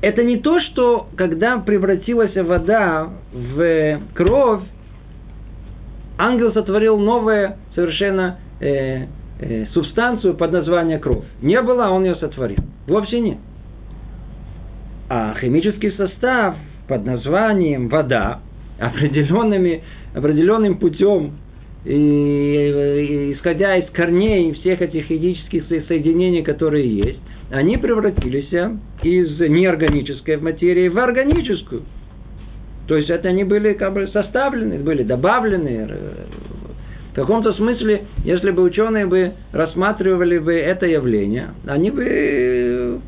[0.00, 4.62] Это не то, что когда превратилась вода в кровь,
[6.18, 9.06] ангел сотворил новое совершенно э,
[9.40, 11.24] э, субстанцию под названием кровь.
[11.40, 12.58] Не было, он ее сотворил.
[12.86, 13.38] Вовсе нет.
[15.08, 16.56] А химический состав
[16.88, 18.40] под названием вода
[18.78, 19.82] определенными,
[20.14, 21.32] определенным путем
[21.84, 27.20] и, исходя из корней всех этих физических соединений, которые есть,
[27.50, 28.52] они превратились
[29.02, 31.82] из неорганической материи в органическую.
[32.88, 35.88] То есть это они были как бы составлены, были добавлены.
[37.12, 43.00] В каком-то смысле, если бы ученые бы рассматривали бы это явление, они бы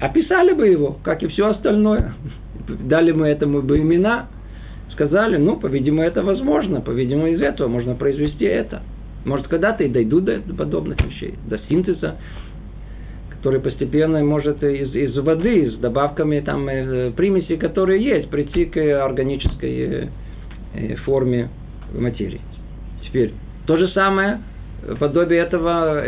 [0.00, 2.14] описали бы его, как и все остальное.
[2.78, 4.28] Дали мы этому бы имена,
[4.92, 8.82] сказали, ну, по-видимому, это возможно, по-видимому, из этого можно произвести это.
[9.24, 12.16] Может, когда-то и дойдут до подобных вещей, до синтеза
[13.40, 18.76] который постепенно может из, из воды, с добавками там, э, примесей, которые есть, прийти к
[19.02, 20.08] органической э,
[20.74, 21.48] э, форме
[21.98, 22.42] материи.
[23.02, 23.32] Теперь,
[23.66, 24.42] то же самое,
[24.98, 26.02] подобие этого,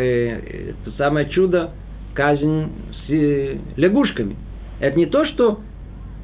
[0.85, 1.70] то самое чудо,
[2.12, 2.66] казнь
[3.07, 4.37] с лягушками.
[4.79, 5.61] Это не то, что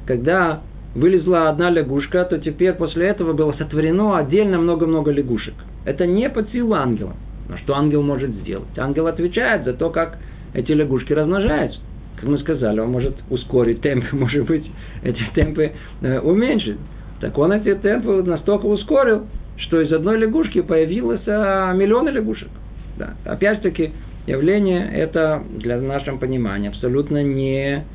[0.09, 0.61] когда
[0.95, 5.53] вылезла одна лягушка, то теперь после этого было сотворено отдельно много-много лягушек.
[5.85, 7.13] Это не под силу ангела.
[7.47, 8.75] Но что ангел может сделать?
[8.75, 10.17] Ангел отвечает за то, как
[10.55, 11.79] эти лягушки размножаются.
[12.15, 14.65] Как мы сказали, он может ускорить темп, может быть,
[15.03, 16.77] эти темпы э, уменьшить.
[17.21, 22.49] Так он эти темпы настолько ускорил, что из одной лягушки появилось а, миллионы лягушек.
[22.97, 23.13] Да.
[23.25, 23.91] Опять-таки,
[24.25, 27.85] явление это, для нашего понимания, абсолютно не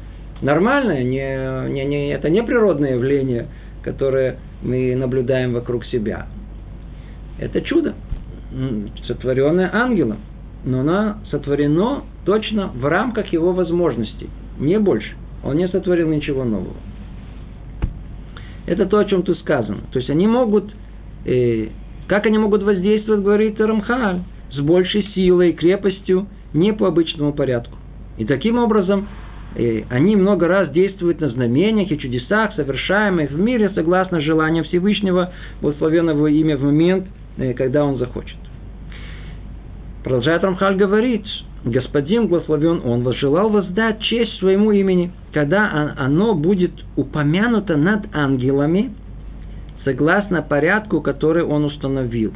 [0.43, 3.49] нормальное, не, не, не, это не природное явление,
[3.83, 6.27] которое мы наблюдаем вокруг себя.
[7.39, 7.95] Это чудо,
[9.07, 10.19] сотворенное ангелом
[10.65, 15.15] но оно сотворено точно в рамках его возможностей, не больше.
[15.43, 16.77] Он не сотворил ничего нового.
[18.67, 19.83] Это то, о чем тут сказано.
[19.93, 20.75] То есть они могут,
[21.27, 21.69] э,
[22.07, 24.21] как они могут воздействовать, говорит Рамхаль,
[24.53, 27.77] с большей силой и крепостью, не по обычному порядку.
[28.17, 29.09] И таким образом
[29.89, 36.27] они много раз действуют на знамениях и чудесах, совершаемых в мире согласно желаниям Всевышнего, благословенного
[36.27, 38.37] имя в момент, э, когда он захочет.
[40.03, 41.27] Продолжает Рамхаль говорить,
[41.65, 48.93] Господин благословен Он возжелал воздать честь своему имени, когда оно будет упомянуто над ангелами,
[49.83, 52.35] согласно порядку, который Он установил.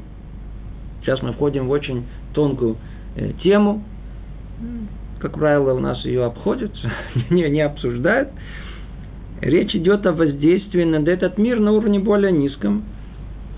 [1.02, 2.76] Сейчас мы входим в очень тонкую
[3.16, 3.84] э, тему.
[5.20, 6.72] Как правило, у нас ее обходят,
[7.30, 8.28] не, не обсуждают.
[9.40, 12.84] Речь идет о воздействии на этот мир на уровне более низком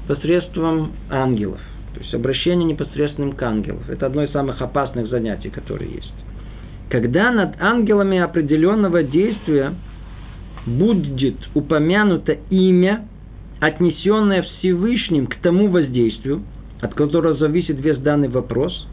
[0.07, 1.61] посредством ангелов.
[1.95, 3.81] То есть обращение непосредственным к ангелам.
[3.89, 6.15] Это одно из самых опасных занятий, которые есть.
[6.91, 9.75] Когда над ангелами определенного действия
[10.67, 13.07] будет упомянуто имя,
[13.61, 16.43] отнесенное Всевышним к тому воздействию,
[16.81, 18.89] от которого зависит весь данный вопрос,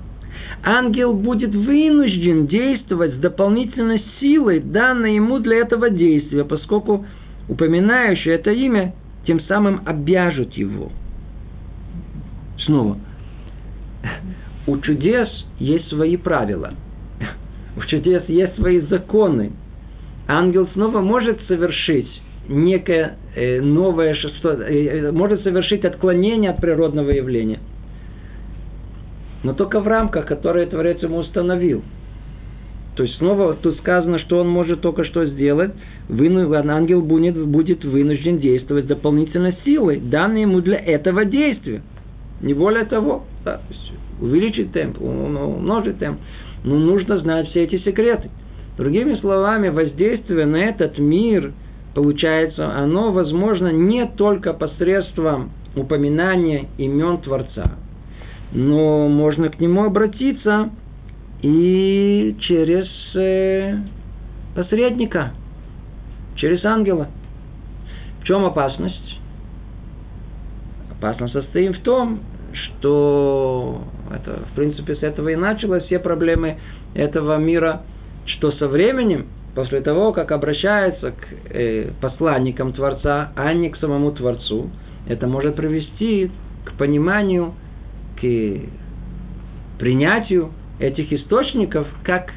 [0.64, 7.06] ангел будет вынужден действовать с дополнительной силой, данной ему для этого действия, поскольку
[7.50, 8.93] упоминающее это имя
[9.26, 10.91] тем самым обяжет его–
[12.68, 12.98] снова,
[14.68, 15.30] У чудес
[15.60, 16.74] есть свои правила.
[17.76, 19.54] У чудес есть свои законы.
[20.28, 22.10] Ангел снова может совершить
[22.50, 27.60] некое э, новое, что, э, может совершить отклонение от природного явления.
[29.48, 31.82] Но только в рамках, которые Творец ему установил.
[32.95, 35.72] То есть снова тут сказано, что он может только что сделать.
[36.10, 41.82] Выну, ангел будет, будет вынужден действовать дополнительной силой, данной ему для этого действия.
[42.41, 43.24] Не более того.
[43.45, 43.62] Да,
[44.20, 46.20] увеличить темп, умножить темп.
[46.66, 48.30] Но нужно знать все эти секреты.
[48.78, 51.54] Другими словами, воздействие на этот мир,
[51.95, 57.78] получается, оно возможно не только посредством упоминания имен Творца,
[58.52, 60.70] но можно к нему обратиться
[61.41, 63.78] и через э,
[64.56, 65.34] посредника,
[66.36, 67.08] через ангела.
[68.22, 69.20] В чем опасность?
[70.91, 72.20] Опасность состоит в том,
[72.54, 76.58] что это, в принципе, с этого и началось все проблемы
[76.95, 77.82] этого мира,
[78.26, 84.12] что со временем, после того, как обращается к э, посланникам Творца, а не к самому
[84.12, 84.70] Творцу,
[85.08, 86.32] это может привести
[86.66, 87.54] к пониманию,
[88.20, 92.32] к принятию этих источников как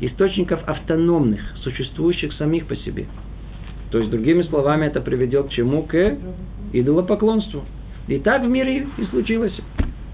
[0.00, 3.06] источников автономных, существующих самих по себе.
[3.90, 5.84] То есть, другими словами, это приведет к чему?
[5.84, 6.16] К
[6.72, 7.62] идолопоклонству.
[8.08, 9.54] И так в мире и случилось.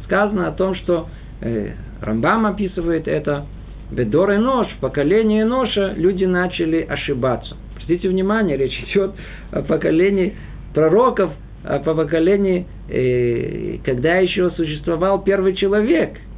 [0.05, 1.09] Сказано о том, что
[1.41, 3.47] э, Рамбам описывает это,
[3.91, 7.57] Бедор и нож, в поколении ноша люди начали ошибаться.
[7.75, 9.13] Простите внимание, речь идет
[9.51, 10.37] о поколении
[10.75, 11.33] пророков,
[11.65, 16.19] о поколении, э, когда еще существовал первый человек–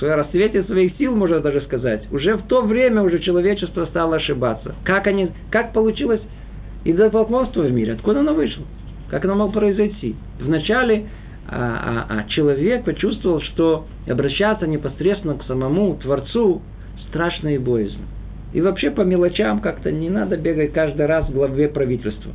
[0.00, 4.74] в рассвете своих сил, можно даже сказать, уже в то время уже человечество стало ошибаться.
[4.84, 6.22] Как, они, как получилось
[6.84, 7.94] идолопоклонство в мире?
[7.94, 8.64] Откуда оно вышло?
[9.10, 10.16] Как оно могло произойти?
[10.38, 11.08] Вначале
[11.48, 16.62] а, а, а человек почувствовал, что обращаться непосредственно к самому Творцу
[17.08, 18.04] страшно и боязно.
[18.52, 22.32] И вообще по мелочам как-то не надо бегать каждый раз в главе правительства.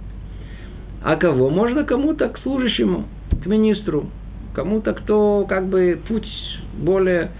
[1.03, 1.49] А кого?
[1.49, 3.05] Можно кому-то, к служащему,
[3.43, 4.07] к министру,
[4.53, 6.27] кому-то, кто как бы путь
[6.77, 7.31] более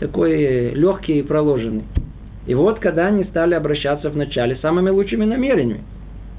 [0.00, 1.84] такой легкий и проложенный.
[2.46, 5.82] И вот, когда они стали обращаться вначале самыми лучшими намерениями,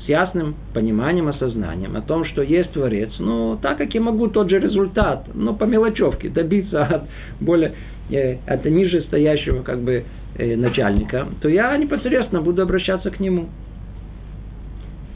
[0.03, 4.49] с ясным пониманием, осознанием о том, что есть Творец, ну, так как я могу тот
[4.49, 7.03] же результат, но по мелочевке добиться от
[7.39, 7.74] более,
[8.10, 10.03] э, от ниже стоящего, как бы,
[10.36, 13.49] э, начальника, то я непосредственно буду обращаться к нему.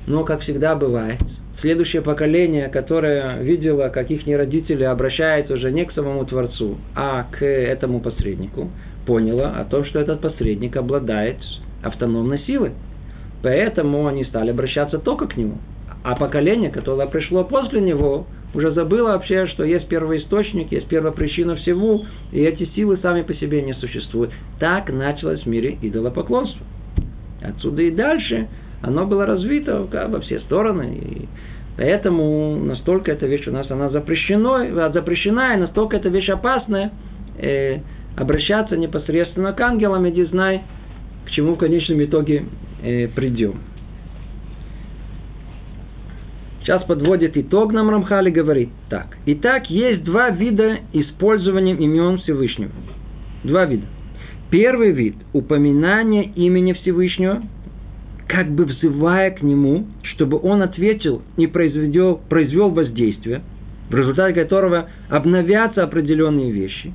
[0.08, 1.20] Но, как всегда бывает,
[1.62, 7.46] следующее поколение, которое видело, как их родители обращаются уже не к самому Творцу, а к
[7.46, 8.70] этому посреднику,
[9.06, 11.38] поняло о том, что этот посредник обладает
[11.82, 12.72] автономной силой.
[13.42, 15.58] Поэтому они стали обращаться только к нему.
[16.04, 21.14] А поколение, которое пришло после него, уже забыло вообще, что есть первый источник, есть первая
[21.14, 24.32] причина всего, и эти силы сами по себе не существуют.
[24.60, 26.66] Так началось в мире идолопоклонство.
[27.42, 28.48] Отсюда и дальше
[28.84, 31.00] оно было развито во все стороны.
[31.02, 31.28] И
[31.76, 36.92] Поэтому настолько эта вещь у нас она запрещена, запрещена и настолько эта вещь опасная,
[37.40, 37.80] э,
[38.16, 40.62] обращаться непосредственно к ангелам, иди знай,
[41.26, 42.46] к чему в конечном итоге
[42.84, 43.56] э, придем.
[46.62, 49.18] Сейчас подводит итог нам Рамхали, говорит так.
[49.26, 52.72] Итак, есть два вида использования имен Всевышнего.
[53.44, 53.88] Два вида.
[54.52, 57.42] Первый вид– упоминание имени Всевышнего–
[58.34, 63.44] как бы взывая к нему, чтобы он ответил и произвел, произвел воздействие,
[63.92, 66.92] в результате которого обновятся определенные вещи.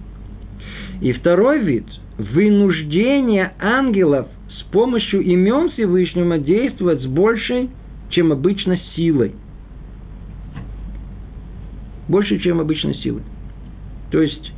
[1.01, 1.85] И второй вид–
[2.19, 7.71] вынуждение ангелов с помощью имен Всевышнего действовать с большей,
[8.11, 9.37] чем обычно, силой.
[12.09, 13.23] Больше, чем обычно силой.
[14.11, 14.53] То есть,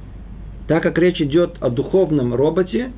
[0.67, 2.91] так как речь идет о духовном роботе,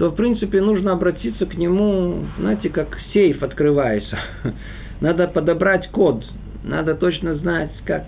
[0.00, 4.18] то, в принципе, нужно обратиться к нему, знаете, как сейф открывается.
[5.02, 6.24] Надо подобрать код,
[6.64, 8.04] надо точно знать, как,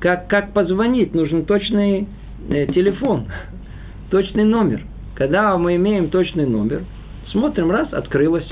[0.00, 2.06] как, как позвонить, нужен точный
[2.48, 3.26] э, телефон,
[4.10, 4.82] точный номер.
[5.16, 6.84] Когда мы имеем точный номер,
[7.32, 8.48] смотрим, раз, открылось.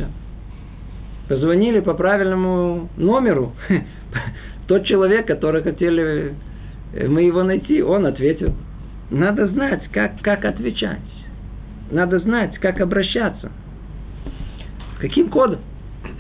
[1.29, 3.53] Позвонили по правильному номеру.
[4.67, 6.35] Тот человек, который хотели
[6.93, 8.53] э, мы его найти, он ответил.
[9.11, 11.16] Надо знать, как, как отвечать
[11.91, 13.51] надо знать, как обращаться.
[14.99, 15.61] Каким кодом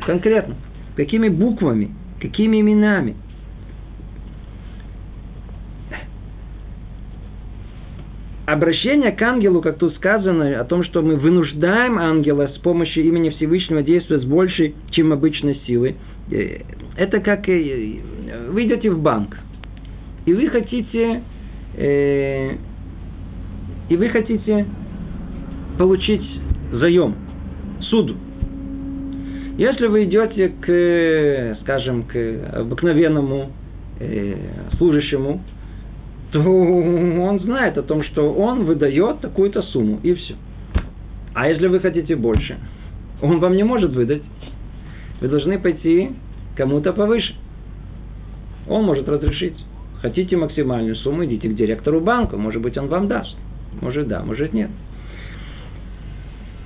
[0.04, 0.56] конкретно?
[0.96, 1.90] Какими буквами?
[2.20, 3.16] Какими именами?
[8.46, 13.30] Обращение к ангелу, как тут сказано, о том, что мы вынуждаем ангела с помощью имени
[13.30, 15.96] Всевышнего действовать с большей, чем обычной силой,
[16.30, 16.60] э,
[16.96, 17.98] это как э,
[18.50, 19.36] вы идете в банк,
[20.26, 21.22] и вы хотите
[21.76, 22.52] э,
[23.88, 24.66] и вы хотите
[25.78, 26.24] получить
[26.72, 27.14] заем,
[27.80, 28.16] суду.
[29.58, 32.16] Если вы идете к, скажем, к
[32.60, 33.50] обыкновенному
[34.00, 34.34] э,
[34.76, 35.40] служащему,
[36.32, 40.34] то он знает о том, что он выдает такую-то сумму, и все.
[41.34, 42.58] А если вы хотите больше,
[43.22, 44.22] он вам не может выдать.
[45.20, 46.10] Вы должны пойти
[46.56, 47.34] кому-то повыше.
[48.68, 49.56] Он может разрешить.
[50.02, 52.36] Хотите максимальную сумму, идите к директору банка.
[52.36, 53.34] Может быть, он вам даст.
[53.80, 54.70] Может да, может нет.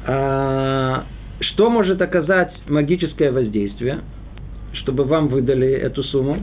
[0.07, 1.05] А,
[1.41, 4.01] что может оказать магическое воздействие,
[4.75, 6.43] чтобы вам выдали эту сумму?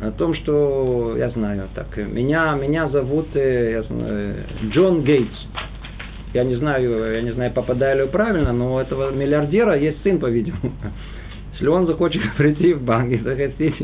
[0.00, 4.34] О том, что я знаю, так, меня, меня зовут э, я знаю,
[4.70, 5.34] Джон Гейтс.
[6.34, 10.18] Я не знаю, я не знаю, попадаю ли правильно, но у этого миллиардера есть сын,
[10.18, 10.72] по-видимому.
[11.54, 13.74] Если он захочет прийти в банк и захотит,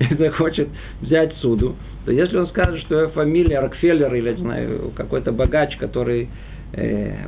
[0.00, 0.68] и захочет
[1.02, 6.24] взять суду, то если он скажет, что фамилия Рокфеллер или, не знаю, какой-то богач, который
[6.24, 6.28] э,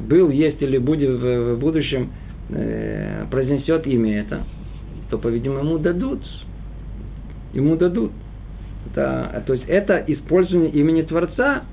[0.01, 2.12] был, есть или будет в, в будущем,
[2.51, 4.45] э, произнесет имя это,
[5.11, 6.20] то, по-видимому, ему дадут.
[7.53, 8.12] Ему дадут.
[8.90, 11.64] Это, то есть это использование имени Творца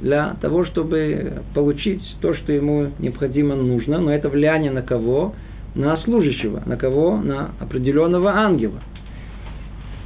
[0.00, 5.34] для того, чтобы получить то, что ему необходимо нужно, но это влияние на кого?
[5.74, 7.18] на служащего, на кого?
[7.18, 8.80] На определенного ангела.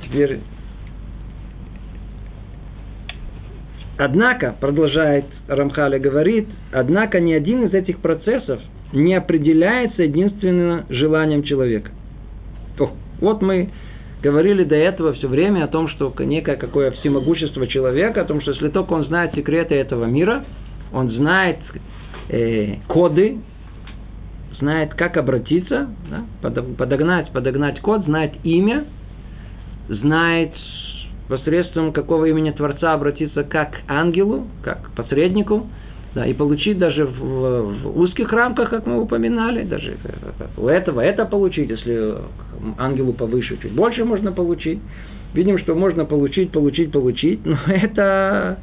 [0.04, 0.40] Теперь,
[3.98, 8.60] однако, продолжает Рамхаля говорит, однако ни один из этих процессов
[8.92, 11.90] не определяется единственно желанием человека.
[12.78, 12.90] О,
[13.20, 13.70] вот мы
[14.22, 18.52] говорили до этого все время о том, что некое какое всемогущество человека, о том, что
[18.52, 20.44] если только он знает секреты этого мира,
[20.92, 21.58] он знает
[22.28, 23.38] э, коды,
[24.58, 28.84] знает, как обратиться, да, подогнать, подогнать код, знает имя,
[29.88, 30.52] знает
[31.28, 35.66] посредством какого имени Творца обратиться как к ангелу, как к посреднику,
[36.14, 39.96] да, и получить даже в, в узких рамках, как мы упоминали, даже
[40.56, 42.14] у этого это получить, если
[42.78, 44.80] ангелу повыше, чуть больше можно получить.
[45.34, 48.58] Видим, что можно получить, получить, получить, но это,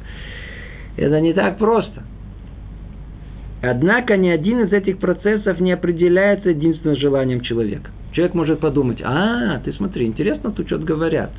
[0.96, 2.02] это не так просто–
[3.66, 7.90] Однако ни один из этих процессов не определяется единственным желанием человека.
[8.12, 11.30] Человек может подумать, а, ты смотри, интересно, тут что-то говорят.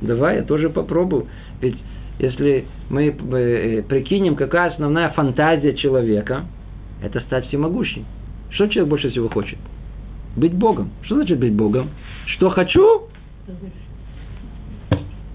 [0.00, 1.26] Давай, я тоже попробую.
[1.60, 1.76] Ведь
[2.18, 6.44] если мы э, прикинем, какая основная фантазия человека,
[7.02, 8.04] это стать всемогущим.
[8.50, 9.58] Что человек больше всего хочет?
[10.36, 10.90] Быть Богом.
[11.02, 11.90] Что значит быть Богом?
[12.26, 13.08] Что хочу,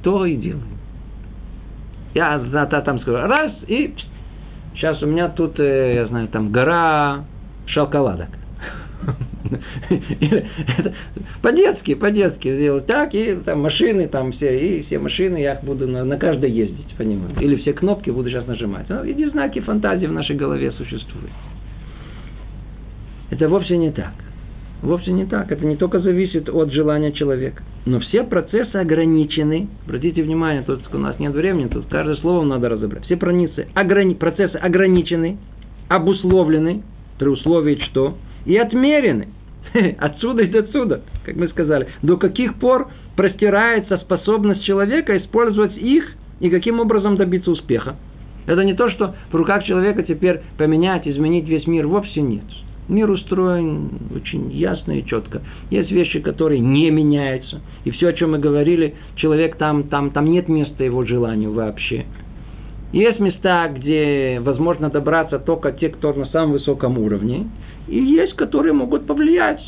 [0.03, 0.63] то и делаю.
[2.13, 2.39] Я
[2.85, 3.95] там скажу, раз, и
[4.75, 7.25] Сейчас у меня тут, э, я знаю, там гора
[7.67, 8.29] шоколадок.
[11.41, 15.87] По-детски, по-детски сделать так, и там машины, там все, и все машины, я их буду
[15.87, 17.27] на, на каждой ездить по нему.
[17.39, 18.87] Или все кнопки буду сейчас нажимать.
[18.89, 21.31] Ну, иди знаки фантазии в нашей голове существуют.
[23.29, 24.13] Это вовсе не так.
[24.81, 25.51] Вовсе не так.
[25.51, 27.63] Это не только зависит от желания человека.
[27.85, 29.69] Но все процессы ограничены.
[29.85, 33.05] Обратите внимание, тут у нас нет времени, тут каждое слово надо разобрать.
[33.05, 34.15] Все процессы, ограни...
[34.15, 35.37] процессы ограничены,
[35.87, 36.83] обусловлены,
[37.19, 38.17] при условии что?
[38.45, 39.27] И отмерены.
[39.99, 41.87] Отсюда и отсюда, как мы сказали.
[42.01, 46.05] До каких пор простирается способность человека использовать их
[46.39, 47.95] и каким образом добиться успеха.
[48.47, 51.87] Это не то, что в руках человека теперь поменять, изменить весь мир.
[51.87, 52.43] Вовсе нет.
[52.89, 55.41] Мир устроен очень ясно и четко.
[55.69, 57.61] Есть вещи, которые не меняются.
[57.85, 62.05] И все, о чем мы говорили, человек там, там, там нет места его желанию вообще.
[62.91, 67.47] Есть места, где возможно добраться только те, кто на самом высоком уровне.
[67.87, 69.61] И есть, которые могут повлиять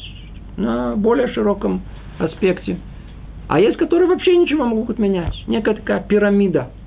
[0.58, 1.82] на более широком
[2.20, 2.78] аспекте.
[3.48, 5.36] А есть, которые вообще ничего могут менять.
[5.48, 6.70] Некая такая пирамида–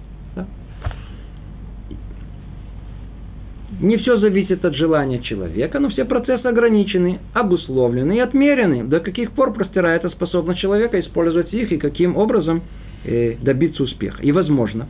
[3.81, 8.85] Не все зависит от желания человека, но все процессы ограничены, обусловлены и отмерены.
[8.85, 12.63] До каких пор простирается способность человека использовать их и каким образом
[13.05, 14.23] э, добиться успеха.
[14.23, 14.89] И возможно,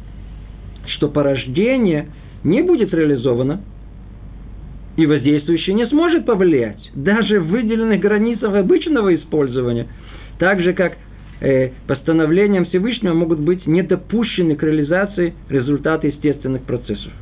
[0.86, 2.10] что порождение
[2.44, 3.62] не будет реализовано,
[4.96, 9.88] и воздействующий не сможет повлиять даже в выделенных границах обычного использования,
[10.38, 10.96] так же как
[11.40, 17.12] э, постановлением Всевышнего могут быть недопущены к реализации результаты естественных процессов.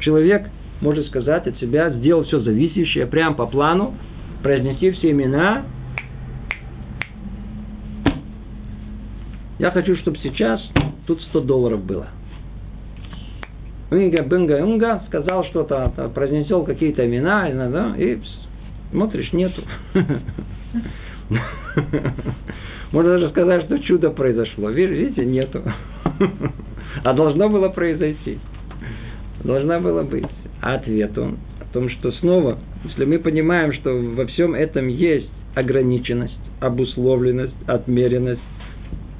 [0.00, 0.48] Человек
[0.80, 3.94] может сказать от себя, сделал все зависящее прямо по плану,
[4.42, 5.64] произнести все имена.
[9.58, 10.60] Я хочу, чтобы сейчас
[11.06, 12.08] тут 100 долларов было.
[13.90, 18.18] Инга, бынга, унга, сказал что-то, произнесел какие-то имена, да, и
[18.90, 19.62] смотришь, нету.
[22.92, 24.70] Можно даже сказать, что чудо произошло.
[24.70, 25.62] Видите, нету.
[27.04, 28.38] А должно было произойти.
[29.44, 30.26] Должна была быть.
[30.60, 35.30] А ответ он о том, что снова, если мы понимаем, что во всем этом есть
[35.54, 38.40] ограниченность, обусловленность, отмеренность,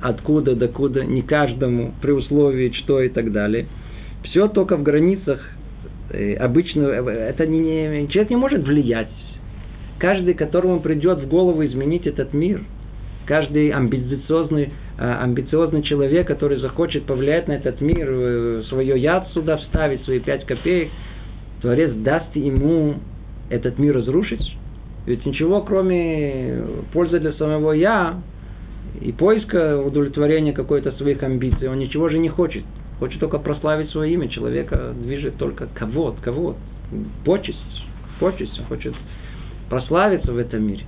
[0.01, 3.67] откуда до куда, не каждому, при условии что и так далее.
[4.25, 5.41] Все только в границах
[6.11, 9.09] э, обычного, это не, человек не может влиять.
[9.99, 12.63] Каждый, которому придет в голову изменить этот мир,
[13.27, 19.59] каждый амбициозный, э, амбициозный человек, который захочет повлиять на этот мир, э, свое яд сюда
[19.59, 20.89] вставить, свои пять копеек,
[21.61, 22.97] Творец даст ему
[23.51, 24.57] этот мир разрушить.
[25.07, 26.63] Ведь ничего, кроме
[26.93, 28.21] пользы для самого я,
[29.01, 32.65] и поиска удовлетворения какой-то своих амбиций, он ничего же не хочет.
[32.99, 34.29] Хочет только прославить свое имя.
[34.29, 36.57] Человека движет только кого кого
[37.25, 37.59] почесть,
[38.19, 38.61] почесть.
[38.69, 38.95] Хочет
[39.69, 40.85] прославиться в этом мире.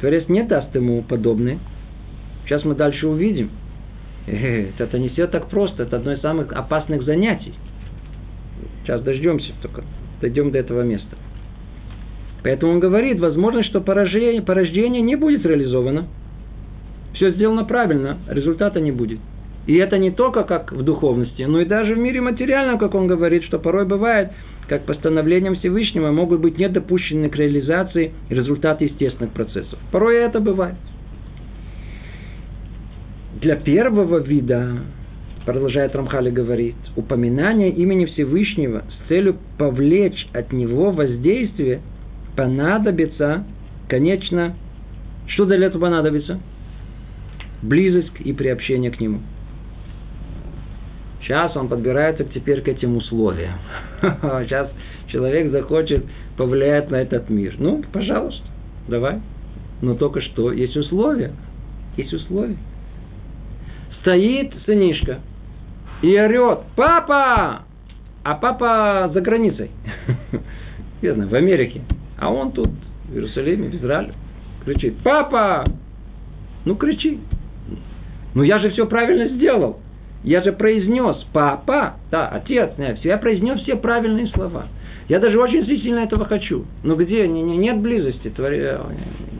[0.00, 1.58] Творец не даст ему подобное.
[2.44, 3.50] Сейчас мы дальше увидим.
[4.26, 5.84] Это не все так просто.
[5.84, 7.54] Это одно из самых опасных занятий.
[8.82, 9.84] Сейчас дождемся только.
[10.20, 11.16] Дойдем до этого места.
[12.42, 16.06] Поэтому он говорит, возможно, что порождение, порождение не будет реализовано
[17.16, 19.18] все сделано правильно, результата не будет.
[19.66, 23.06] И это не только как в духовности, но и даже в мире материальном, как он
[23.06, 24.30] говорит, что порой бывает,
[24.68, 29.78] как постановлением Всевышнего могут быть недопущены к реализации результаты естественных процессов.
[29.90, 30.76] Порой это бывает.
[33.40, 34.78] Для первого вида,
[35.44, 41.80] продолжает Рамхали говорит, упоминание имени Всевышнего с целью повлечь от него воздействие
[42.36, 43.44] понадобится,
[43.88, 44.54] конечно,
[45.26, 46.40] что для этого понадобится?
[47.62, 49.20] близость и приобщение к Нему.
[51.26, 53.58] Сейчас он подбирается теперь к этим условиям.
[54.00, 54.70] Сейчас
[55.08, 56.04] человек захочет
[56.36, 57.56] повлиять на этот мир.
[57.58, 58.46] Ну, пожалуйста,
[58.86, 59.20] давай.
[59.82, 61.32] Но только что есть условия.
[61.96, 62.56] Есть условия.
[64.00, 65.18] Стоит сынишка
[66.00, 67.62] и орет, папа!
[68.22, 69.72] А папа за границей.
[71.02, 71.80] Верно, в Америке.
[72.18, 72.70] А он тут,
[73.08, 74.14] в Иерусалиме, в Израиле.
[74.64, 75.64] Кричит, папа!
[76.64, 77.18] Ну, кричи.
[78.34, 79.80] Ну я же все правильно сделал.
[80.26, 84.66] Я же произнес папа, да, отец, нет, я произнес все правильные слова.
[85.08, 86.64] Я даже очень сильно этого хочу.
[86.82, 87.28] Но где?
[87.28, 88.32] Нет близости.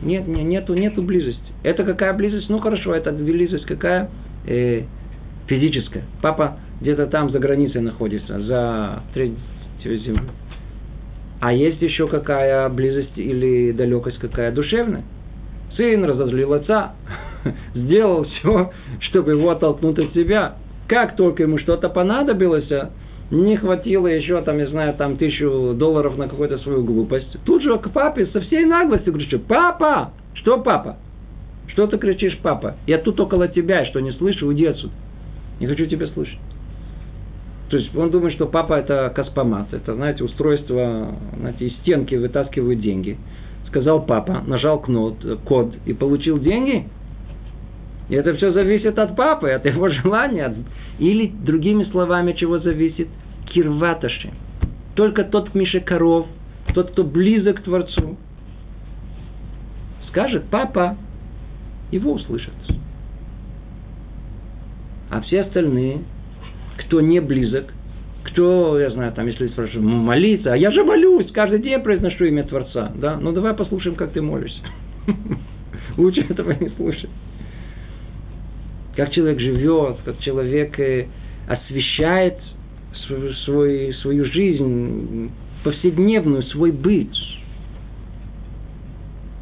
[0.01, 1.51] Нет, нет, нету, нету близости.
[1.63, 2.47] Это какая близость?
[2.47, 4.09] Ну хорошо, это близость какая?
[4.47, 4.83] Э,
[5.47, 6.05] физическая.
[6.21, 10.29] Папа где-то там за границей находится, за третью землю.
[11.41, 14.53] А есть еще какая близость или далекость какая?
[14.53, 15.03] Душевная.
[15.75, 16.93] Сын разозлил отца,
[17.75, 18.71] сделал все,
[19.01, 20.55] чтобы его оттолкнуть от себя.
[20.87, 22.69] Как только ему что-то понадобилось,
[23.29, 27.37] не хватило еще, там, не знаю, там, тысячу долларов на какую-то свою глупость.
[27.43, 30.13] Тут же к папе со всей наглостью кричу, папа!
[30.33, 30.97] Что папа?
[31.67, 32.75] Что ты кричишь, папа?
[32.87, 34.93] Я тут около тебя, что не слышу, уйди отсюда.
[35.59, 36.39] Не хочу тебя слышать.
[37.69, 42.79] То есть он думает, что папа это каспомат, это, знаете, устройство, знаете, из стенки вытаскивают
[42.79, 43.17] деньги.
[43.67, 46.87] Сказал папа, нажал кнот, код и получил деньги–
[48.09, 50.53] и это все зависит от папы, от его желания.
[50.99, 53.07] Или, другими словами, чего зависит?
[53.45, 54.31] Кирваташи.
[54.95, 56.27] Только тот Миша коров,
[56.73, 58.17] тот, кто близок к Творцу,
[60.09, 60.97] скажет папа,
[61.91, 62.53] его услышат.
[65.09, 66.01] А все остальные,
[66.77, 67.73] кто не близок,
[68.23, 72.43] кто, я знаю, там, если спрашивают, молиться, а я же молюсь, каждый день произношу имя
[72.43, 74.61] Творца, да, ну давай послушаем, как ты молишься.
[75.97, 77.09] Лучше этого не слушать
[78.97, 81.05] как человек живет, как человек э,
[81.47, 82.39] освещает
[83.45, 85.29] свой, свою жизнь,
[85.63, 87.07] повседневную, свой быт.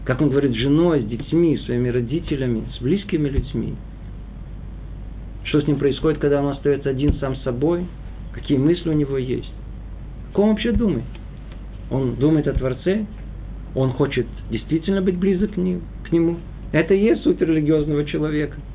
[0.04, 3.76] Как он говорит, с женой, с детьми, своими родителями, с близкими людьми.
[5.46, 7.86] Что с ним происходит, когда он остается один сам с собой?
[8.34, 9.52] Какие мысли у него есть?
[10.34, 11.06] Как он вообще думает?
[11.90, 13.06] Он думает о Творце?
[13.74, 16.40] Он хочет действительно быть близок к нему?
[16.74, 18.58] Это и есть суть религиозного человека–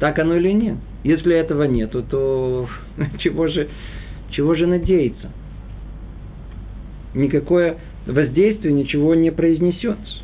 [0.00, 0.76] так оно или нет?
[1.04, 2.68] Если этого нету, то
[3.18, 3.68] чего же,
[4.30, 5.30] чего же надеяться?
[7.14, 10.22] Никакое воздействие ничего не произнесется.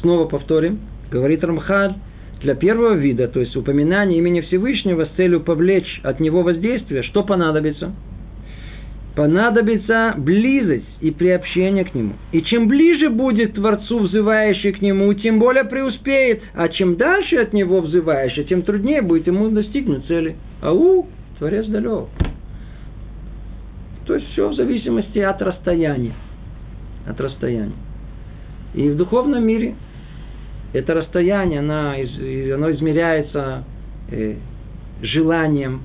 [0.00, 0.80] Снова повторим.
[1.10, 1.94] Говорит Рамхаль,
[2.40, 7.24] для первого вида, то есть упоминания имени Всевышнего с целью повлечь от него воздействие, что
[7.24, 7.94] понадобится–
[9.18, 12.12] понадобится близость и приобщение к Нему.
[12.30, 16.40] И чем ближе будет Творцу, взывающий к Нему, тем более преуспеет.
[16.54, 20.36] А чем дальше от Него взывающий, тем труднее будет ему достигнуть цели.
[20.62, 21.08] Ау,
[21.40, 22.04] Творец далек.
[24.06, 26.14] То есть все в зависимости от расстояния.
[27.04, 27.74] От расстояния.
[28.74, 29.74] И в духовном мире
[30.72, 31.90] это расстояние, оно,
[32.54, 33.64] оно измеряется
[34.12, 34.36] э,
[35.02, 35.80] желанием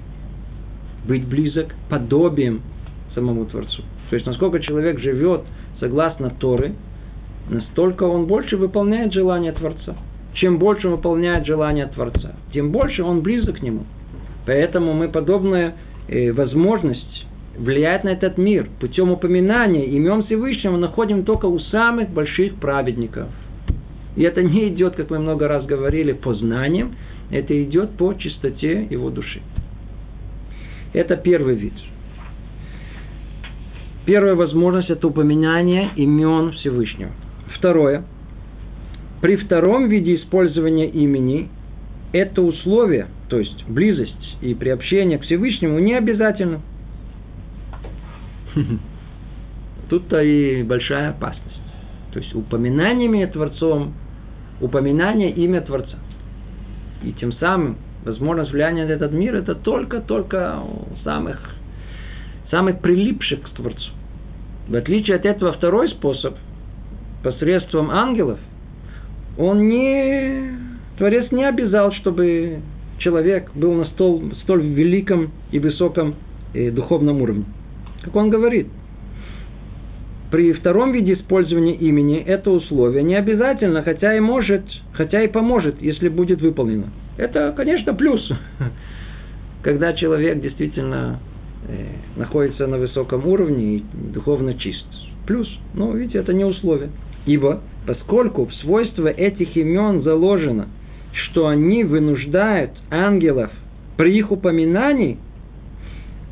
[1.07, 2.61] быть близок, подобием
[3.13, 3.83] самому Творцу.
[4.09, 5.41] То есть, насколько человек живет
[5.79, 6.73] согласно Торы,
[7.49, 9.95] настолько он больше выполняет желание Творца.
[10.33, 13.83] Чем больше он выполняет желание Творца, тем больше он близок к нему.
[14.45, 15.75] Поэтому мы подобная
[16.07, 17.25] э, возможность
[17.57, 23.27] влиять на этот мир путем упоминания имен Всевышнего находим только у самых больших праведников.
[24.15, 26.95] И это не идет, как мы много раз говорили, по знаниям,
[27.31, 29.41] это идет по чистоте его души.
[30.93, 31.73] Это первый вид.
[34.05, 37.11] Первая возможность– это упоминание имен Всевышнего.
[37.55, 38.03] Второе.
[39.21, 41.49] При втором виде использования имени
[42.11, 46.59] это условие, то есть близость и приобщение к Всевышнему не обязательно.
[49.89, 51.61] Тут-то и большая опасность.
[52.11, 53.93] То есть упоминаниями Творцом,
[54.59, 55.97] упоминание имя Творца.
[57.03, 60.61] И тем самым возможность влияния на этот мир это только-только
[61.03, 61.39] самых,
[62.51, 63.92] самых прилипших к Творцу.
[64.67, 66.35] В отличие от этого второй способ,
[67.23, 68.39] посредством ангелов,
[69.37, 70.51] он не...
[70.97, 72.59] Творец не обязал, чтобы
[72.99, 76.15] человек был на столь, столь великом и высоком
[76.53, 77.45] э, духовном уровне.
[78.03, 78.67] Как он говорит,
[80.31, 85.81] при втором виде использования имени это условие не обязательно, хотя и может, хотя и поможет,
[85.81, 86.87] если будет выполнено.
[87.17, 88.31] Это, конечно, плюс,
[89.61, 91.19] когда человек действительно
[92.15, 93.83] находится на высоком уровне и
[94.13, 94.85] духовно чист.
[95.25, 96.89] Плюс, но видите, это не условие.
[97.25, 100.67] Ибо, поскольку в свойство этих имен заложено,
[101.13, 103.51] что они вынуждают ангелов
[103.97, 105.17] при их упоминании,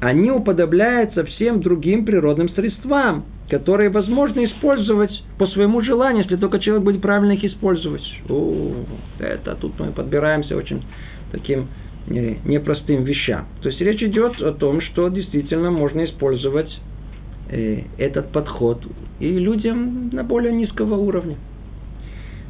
[0.02, 6.84] они уподобляются всем другим природным средствам, которые возможно использовать по своему желанию, если только человек
[6.84, 8.02] будет правильно их использовать.
[8.28, 8.72] О,
[9.20, 10.84] это тут мы подбираемся очень
[11.32, 11.66] таким э,
[12.08, 13.46] непростым вещам.
[13.62, 16.72] То есть речь идет о том, что действительно можно использовать
[17.50, 18.84] э, этот подход
[19.20, 21.38] и людям на более низкого уровня.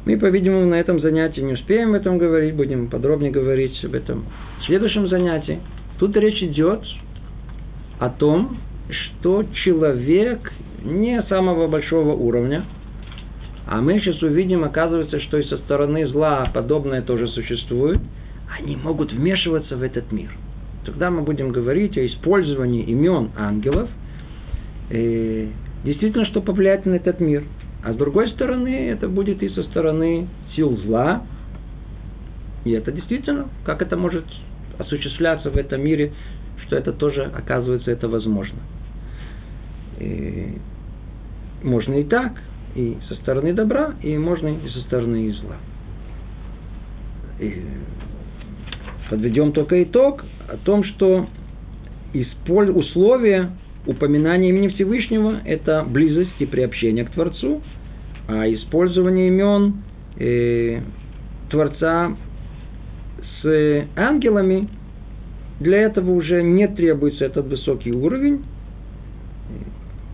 [0.04, 4.24] Мы, по-видимому, на этом занятии не успеем об этом говорить, будем подробнее говорить об этом
[4.60, 5.60] в следующем занятии.
[5.98, 6.80] Тут речь идет
[8.00, 8.56] о том,
[8.90, 12.64] что человек не самого большого уровня,
[13.66, 18.00] а мы сейчас увидим, оказывается, что и со стороны зла подобное тоже существует,
[18.58, 20.30] они могут вмешиваться в этот мир.
[20.84, 23.88] Тогда мы будем говорить о использовании имен ангелов,
[24.90, 25.50] и
[25.84, 27.44] действительно, что повлияет на этот мир.
[27.84, 31.22] А с другой стороны, это будет и со стороны сил зла.
[32.64, 34.24] И это действительно, как это может
[34.78, 36.12] осуществляться в этом мире,
[36.66, 38.58] что это тоже, оказывается, это возможно.
[39.98, 40.58] И
[41.62, 42.32] можно и так,
[42.74, 45.56] и со стороны добра, и можно и со стороны зла.
[47.40, 47.64] И
[49.12, 51.26] подведем только итог о том, что
[52.14, 53.50] условия
[53.86, 57.60] упоминания имени Всевышнего– это близость и приобщение к Творцу,
[58.26, 59.82] а использование имен
[60.18, 60.80] э,
[61.50, 62.16] Творца
[63.42, 64.68] с ангелами–
[65.60, 68.44] для этого уже не требуется этот высокий уровень.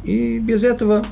[0.02, 1.06] И без этого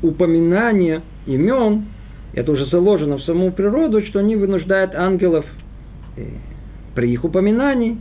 [0.00, 1.86] упоминания имен,
[2.34, 5.44] это уже заложено в саму природу, что они вынуждают ангелов
[6.16, 6.22] э,
[6.94, 7.98] при их упоминании.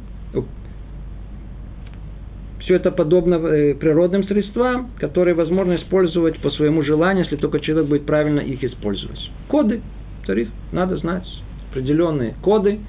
[2.60, 7.90] Все это подобно э, природным средствам, которые возможно использовать по своему желанию, если только человек
[7.90, 9.20] будет правильно их использовать.
[9.50, 9.82] Коды,
[10.26, 11.28] тариф, надо знать
[11.72, 12.80] определенные коды.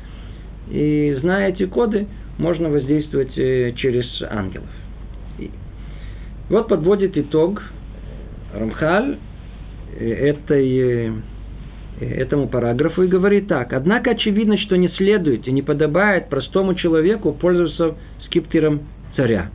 [0.70, 2.06] И зная эти коды,
[2.38, 4.68] можно воздействовать э, через ангелов.
[5.38, 5.50] И
[6.48, 7.62] вот подводит итог
[8.52, 9.18] Рамхаль
[9.98, 11.12] э, этой,
[12.00, 13.72] этому параграфу и говорит так.
[13.72, 17.94] Однако очевидно, что не следует и не подобает простому человеку пользоваться
[18.26, 18.82] скипетром
[19.16, 19.50] царя.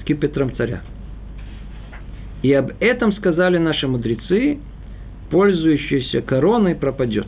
[0.00, 0.82] Скипетром царя.
[2.42, 4.58] И об этом сказали наши мудрецы,
[5.30, 7.26] пользующийся короной пропадет.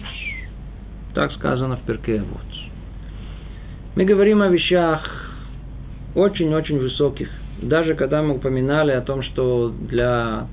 [1.14, 2.42] Так сказано в Перке вот.
[3.94, 5.32] Мы говорим о вещах
[6.14, 7.30] очень-очень высоких.
[7.62, 10.48] Даже когда мы упоминали о том, что для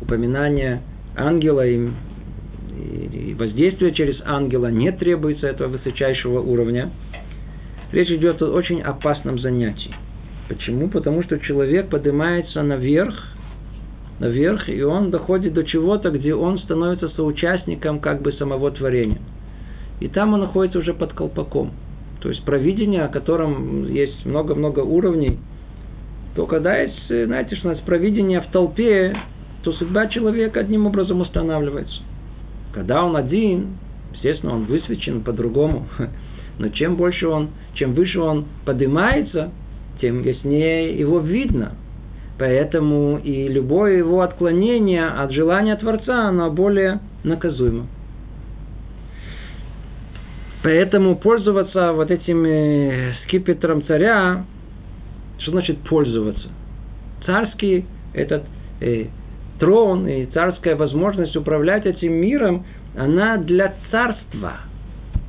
[0.00, 0.80] упоминания
[1.14, 1.90] ангела и,
[2.76, 6.90] и воздействия через ангела не требуется этого высочайшего уровня,
[7.92, 9.94] речь идет о очень опасном занятии.
[10.48, 10.88] Почему?
[10.88, 13.14] Потому что человек поднимается наверх,
[14.20, 19.20] наверх, и он доходит до чего-то, где он становится соучастником как бы самого творения.
[20.00, 21.72] И там он находится уже под колпаком–
[22.20, 25.38] то есть провидение, о котором есть много-много уровней,
[26.34, 29.16] то когда есть, знаете, что у нас провидение в толпе,
[29.62, 32.02] то судьба человека одним образом устанавливается.
[32.76, 33.78] Когда он один,
[34.12, 35.86] естественно, он высвечен по-другому.
[36.58, 39.50] но чем больше он, чем выше он поднимается,
[39.98, 41.72] тем яснее его видно.
[42.38, 47.86] Поэтому и любое его отклонение от желания Творца, оно более наказуемо.
[50.62, 54.44] Поэтому пользоваться вот этим э, скипетром царя,
[55.38, 56.48] что значит пользоваться?
[57.24, 58.44] Царский этот
[58.82, 59.06] э,
[59.58, 62.64] трон и царская возможность управлять этим миром,
[62.96, 64.54] она для царства.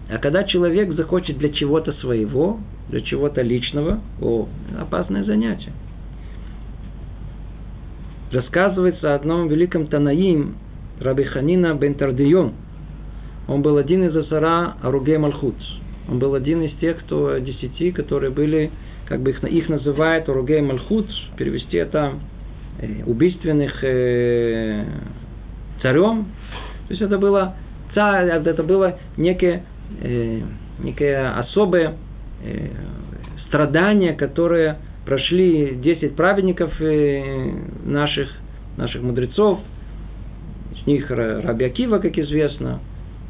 [0.09, 2.59] А когда человек захочет для чего-то своего,
[2.89, 4.47] для чего-то личного, о,
[4.79, 5.73] опасное занятие.
[8.31, 10.55] Рассказывается о одном великом Танаим,
[10.99, 12.53] Раби Ханина бен.
[13.47, 15.55] Он был один из Асара Аруге Малхут.
[16.09, 18.71] Он был один из тех, кто десяти, которые были,
[19.05, 21.07] как бы их, их называют Аруге Малхут,
[21.37, 22.36] перевести это Э,
[23.05, 24.85] убийственных э,
[25.81, 26.27] царем.
[26.87, 27.55] То есть это было
[27.93, 29.63] царь, это было некое,
[30.01, 30.41] э,
[30.79, 31.95] некое особое
[32.43, 32.67] э,
[33.47, 37.51] страдание, которое прошли 10 праведников э,
[37.85, 38.29] наших,
[38.77, 39.59] наших мудрецов.
[40.83, 42.79] С них Раби Акива, как известно,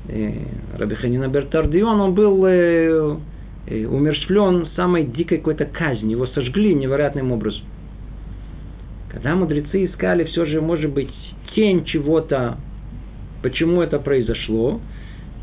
[0.09, 0.31] э,
[0.77, 3.17] Раби Ханина Бертардион, он был э,
[3.67, 6.11] э, умерщвлен самой дикой какой-то казни.
[6.11, 7.63] Его сожгли невероятным образом.
[9.17, 11.09] Когда мудрецы искали все же, может быть,
[11.55, 12.59] тень чего-то,
[13.41, 14.79] почему это произошло,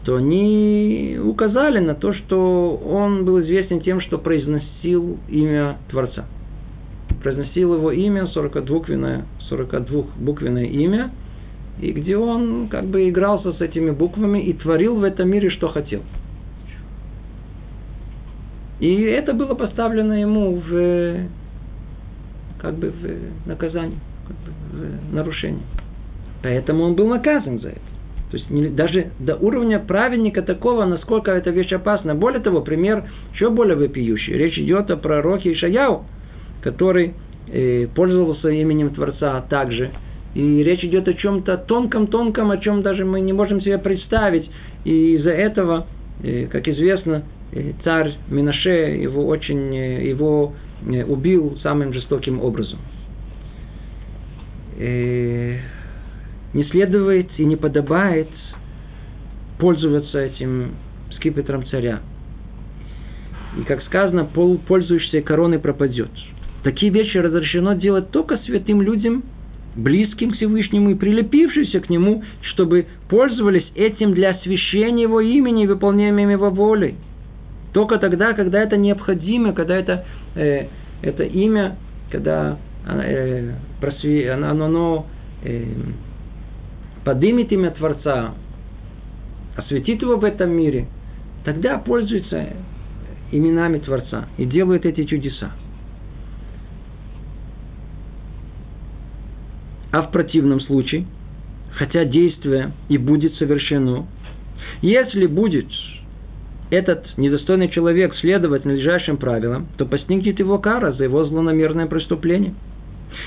[0.04, 6.26] то они указали на то, что он был известен тем, что произносил имя Творца.
[7.20, 11.10] Произносил его имя, 42-буквенное, 42-буквенное имя,
[11.80, 15.66] и где он как бы игрался с этими буквами и творил в этом мире, что
[15.66, 16.02] хотел.
[18.78, 21.26] И это было поставлено ему в
[22.64, 25.64] как бы в наказание, как бы в нарушение.
[26.42, 27.80] Поэтому он был наказан за это.
[28.30, 32.14] То есть не, даже до уровня праведника такого, насколько эта вещь опасна.
[32.14, 33.04] Более того, пример
[33.34, 34.32] еще более вопиющий.
[34.32, 36.06] Речь идет о пророке Ишаяу,
[36.62, 37.12] который
[37.52, 39.90] э, пользовался именем Творца также.
[40.34, 44.50] И речь идет о чем-то тонком-тонком, о чем даже мы не можем себе представить.
[44.84, 45.86] И из-за этого,
[46.22, 50.54] э, как известно, э, царь Минаше его очень, э, его
[50.86, 52.78] убил самым жестоким образом.
[54.76, 55.58] И
[56.52, 58.28] не следует и не подобает
[59.58, 60.72] пользоваться этим
[61.16, 62.00] скипетром царя.
[63.58, 66.10] И, как сказано, пол, пользующийся короной пропадет.
[66.64, 69.22] Такие вещи разрешено делать только святым людям,
[69.76, 75.66] близким к Всевышнему и прилепившимся к Нему, чтобы пользовались этим для освящения Его имени и
[75.66, 76.94] выполнения Его воли.
[77.72, 80.04] Только тогда, когда это необходимо, когда это,
[80.34, 80.66] э,
[81.02, 81.76] это имя,
[82.10, 85.06] когда э, просве, оно, оно
[85.42, 85.64] э,
[87.04, 88.34] поднимет имя Творца,
[89.56, 90.86] осветит его в этом мире,
[91.44, 92.48] тогда пользуется
[93.30, 95.52] именами Творца и делает эти чудеса.
[99.92, 101.06] А в противном случае,
[101.74, 104.06] хотя действие и будет совершено,
[104.82, 105.66] если будет
[106.74, 112.54] этот недостойный человек следовать надлежащим правилам, то постигнет его кара за его злонамерное преступление.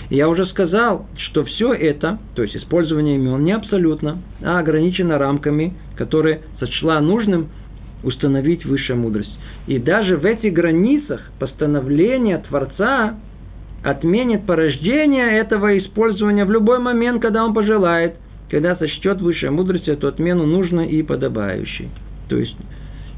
[0.09, 5.73] Я уже сказал, что все это, то есть использование имен, не абсолютно, а ограничено рамками,
[5.95, 7.49] которые сочла нужным
[8.03, 9.31] установить высшая мудрость.
[9.65, 13.15] И даже в этих границах постановление Творца
[13.83, 18.15] отменит порождение этого использования в любой момент, когда он пожелает,
[18.49, 21.89] когда сочтет высшая мудрость эту отмену нужной и подобающей.
[22.29, 22.55] То есть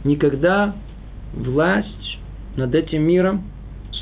[0.04, 0.76] никогда
[1.34, 2.20] власть
[2.56, 3.43] над этим миром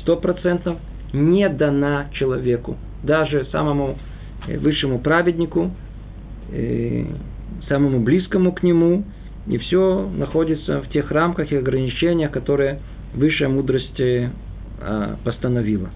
[0.02, 0.78] сто процентов
[1.12, 3.98] не дана человеку, даже самому
[4.46, 5.70] э, высшему праведнику,
[6.50, 7.04] э,
[7.68, 9.04] самому близкому к нему,
[9.46, 12.80] и все находится в тех рамках и ограничениях, которые
[13.14, 14.30] высшая мудрость э,
[14.80, 15.90] а, постановила.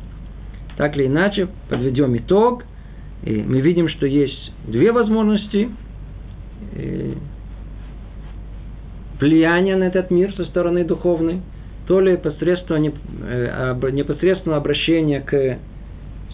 [0.76, 2.64] Так или иначе, подведем итог.
[3.22, 5.68] И мы видим, что есть две возможности
[9.22, 11.40] влияние на этот мир со стороны духовной,
[11.86, 15.58] то ли посредством э, непосредственного обращения к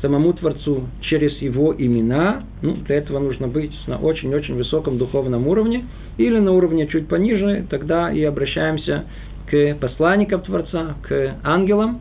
[0.01, 5.84] самому Творцу через его имена, ну, для этого нужно быть на очень-очень высоком духовном уровне,
[6.16, 9.05] или на уровне чуть пониже, тогда и обращаемся
[9.51, 12.01] к посланникам Творца, к ангелам.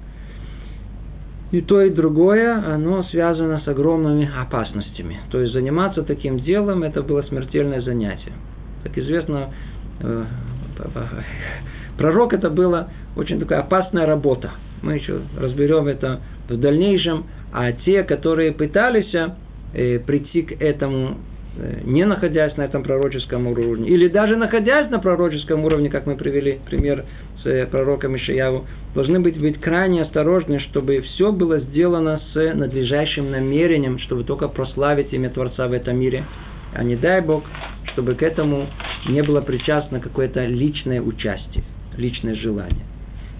[1.52, 5.22] И то, и другое, оно связано с огромными опасностями.
[5.32, 8.34] То есть заниматься таким делом, это было смертельное занятие.
[8.84, 9.50] Как известно,
[10.02, 10.26] э,
[11.98, 14.52] Пророк это была очень такая опасная работа.
[14.82, 17.26] Мы еще разберем это в дальнейшем.
[17.52, 19.14] А те, которые пытались
[19.74, 21.18] э, прийти к этому,
[21.58, 26.16] э, не находясь на этом пророческом уровне, или даже находясь на пророческом уровне, как мы
[26.16, 32.22] привели пример с с пророком Ишияву, должны быть, быть крайне осторожны, чтобы все было сделано
[32.34, 36.26] с надлежащим намерением, чтобы только прославить имя Творца в этом мире,
[36.74, 37.44] а не дай Бог,
[37.94, 38.68] чтобы к этому
[39.08, 41.64] не было причастно какое-то личное участие,
[41.96, 42.86] личное желание.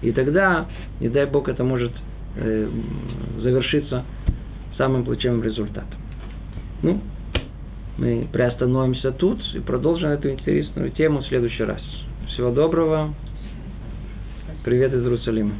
[0.02, 0.66] И тогда,
[1.00, 1.92] не дай Бог, это может
[2.36, 2.68] э,
[3.40, 4.04] завершиться
[4.76, 6.00] самым плачевным результатом.
[6.82, 7.00] Ну,
[7.98, 11.82] мы приостановимся тут и продолжим эту интересную тему в следующий раз.
[12.28, 13.12] Всего доброго.
[14.64, 15.54] Привет из Иерусалима.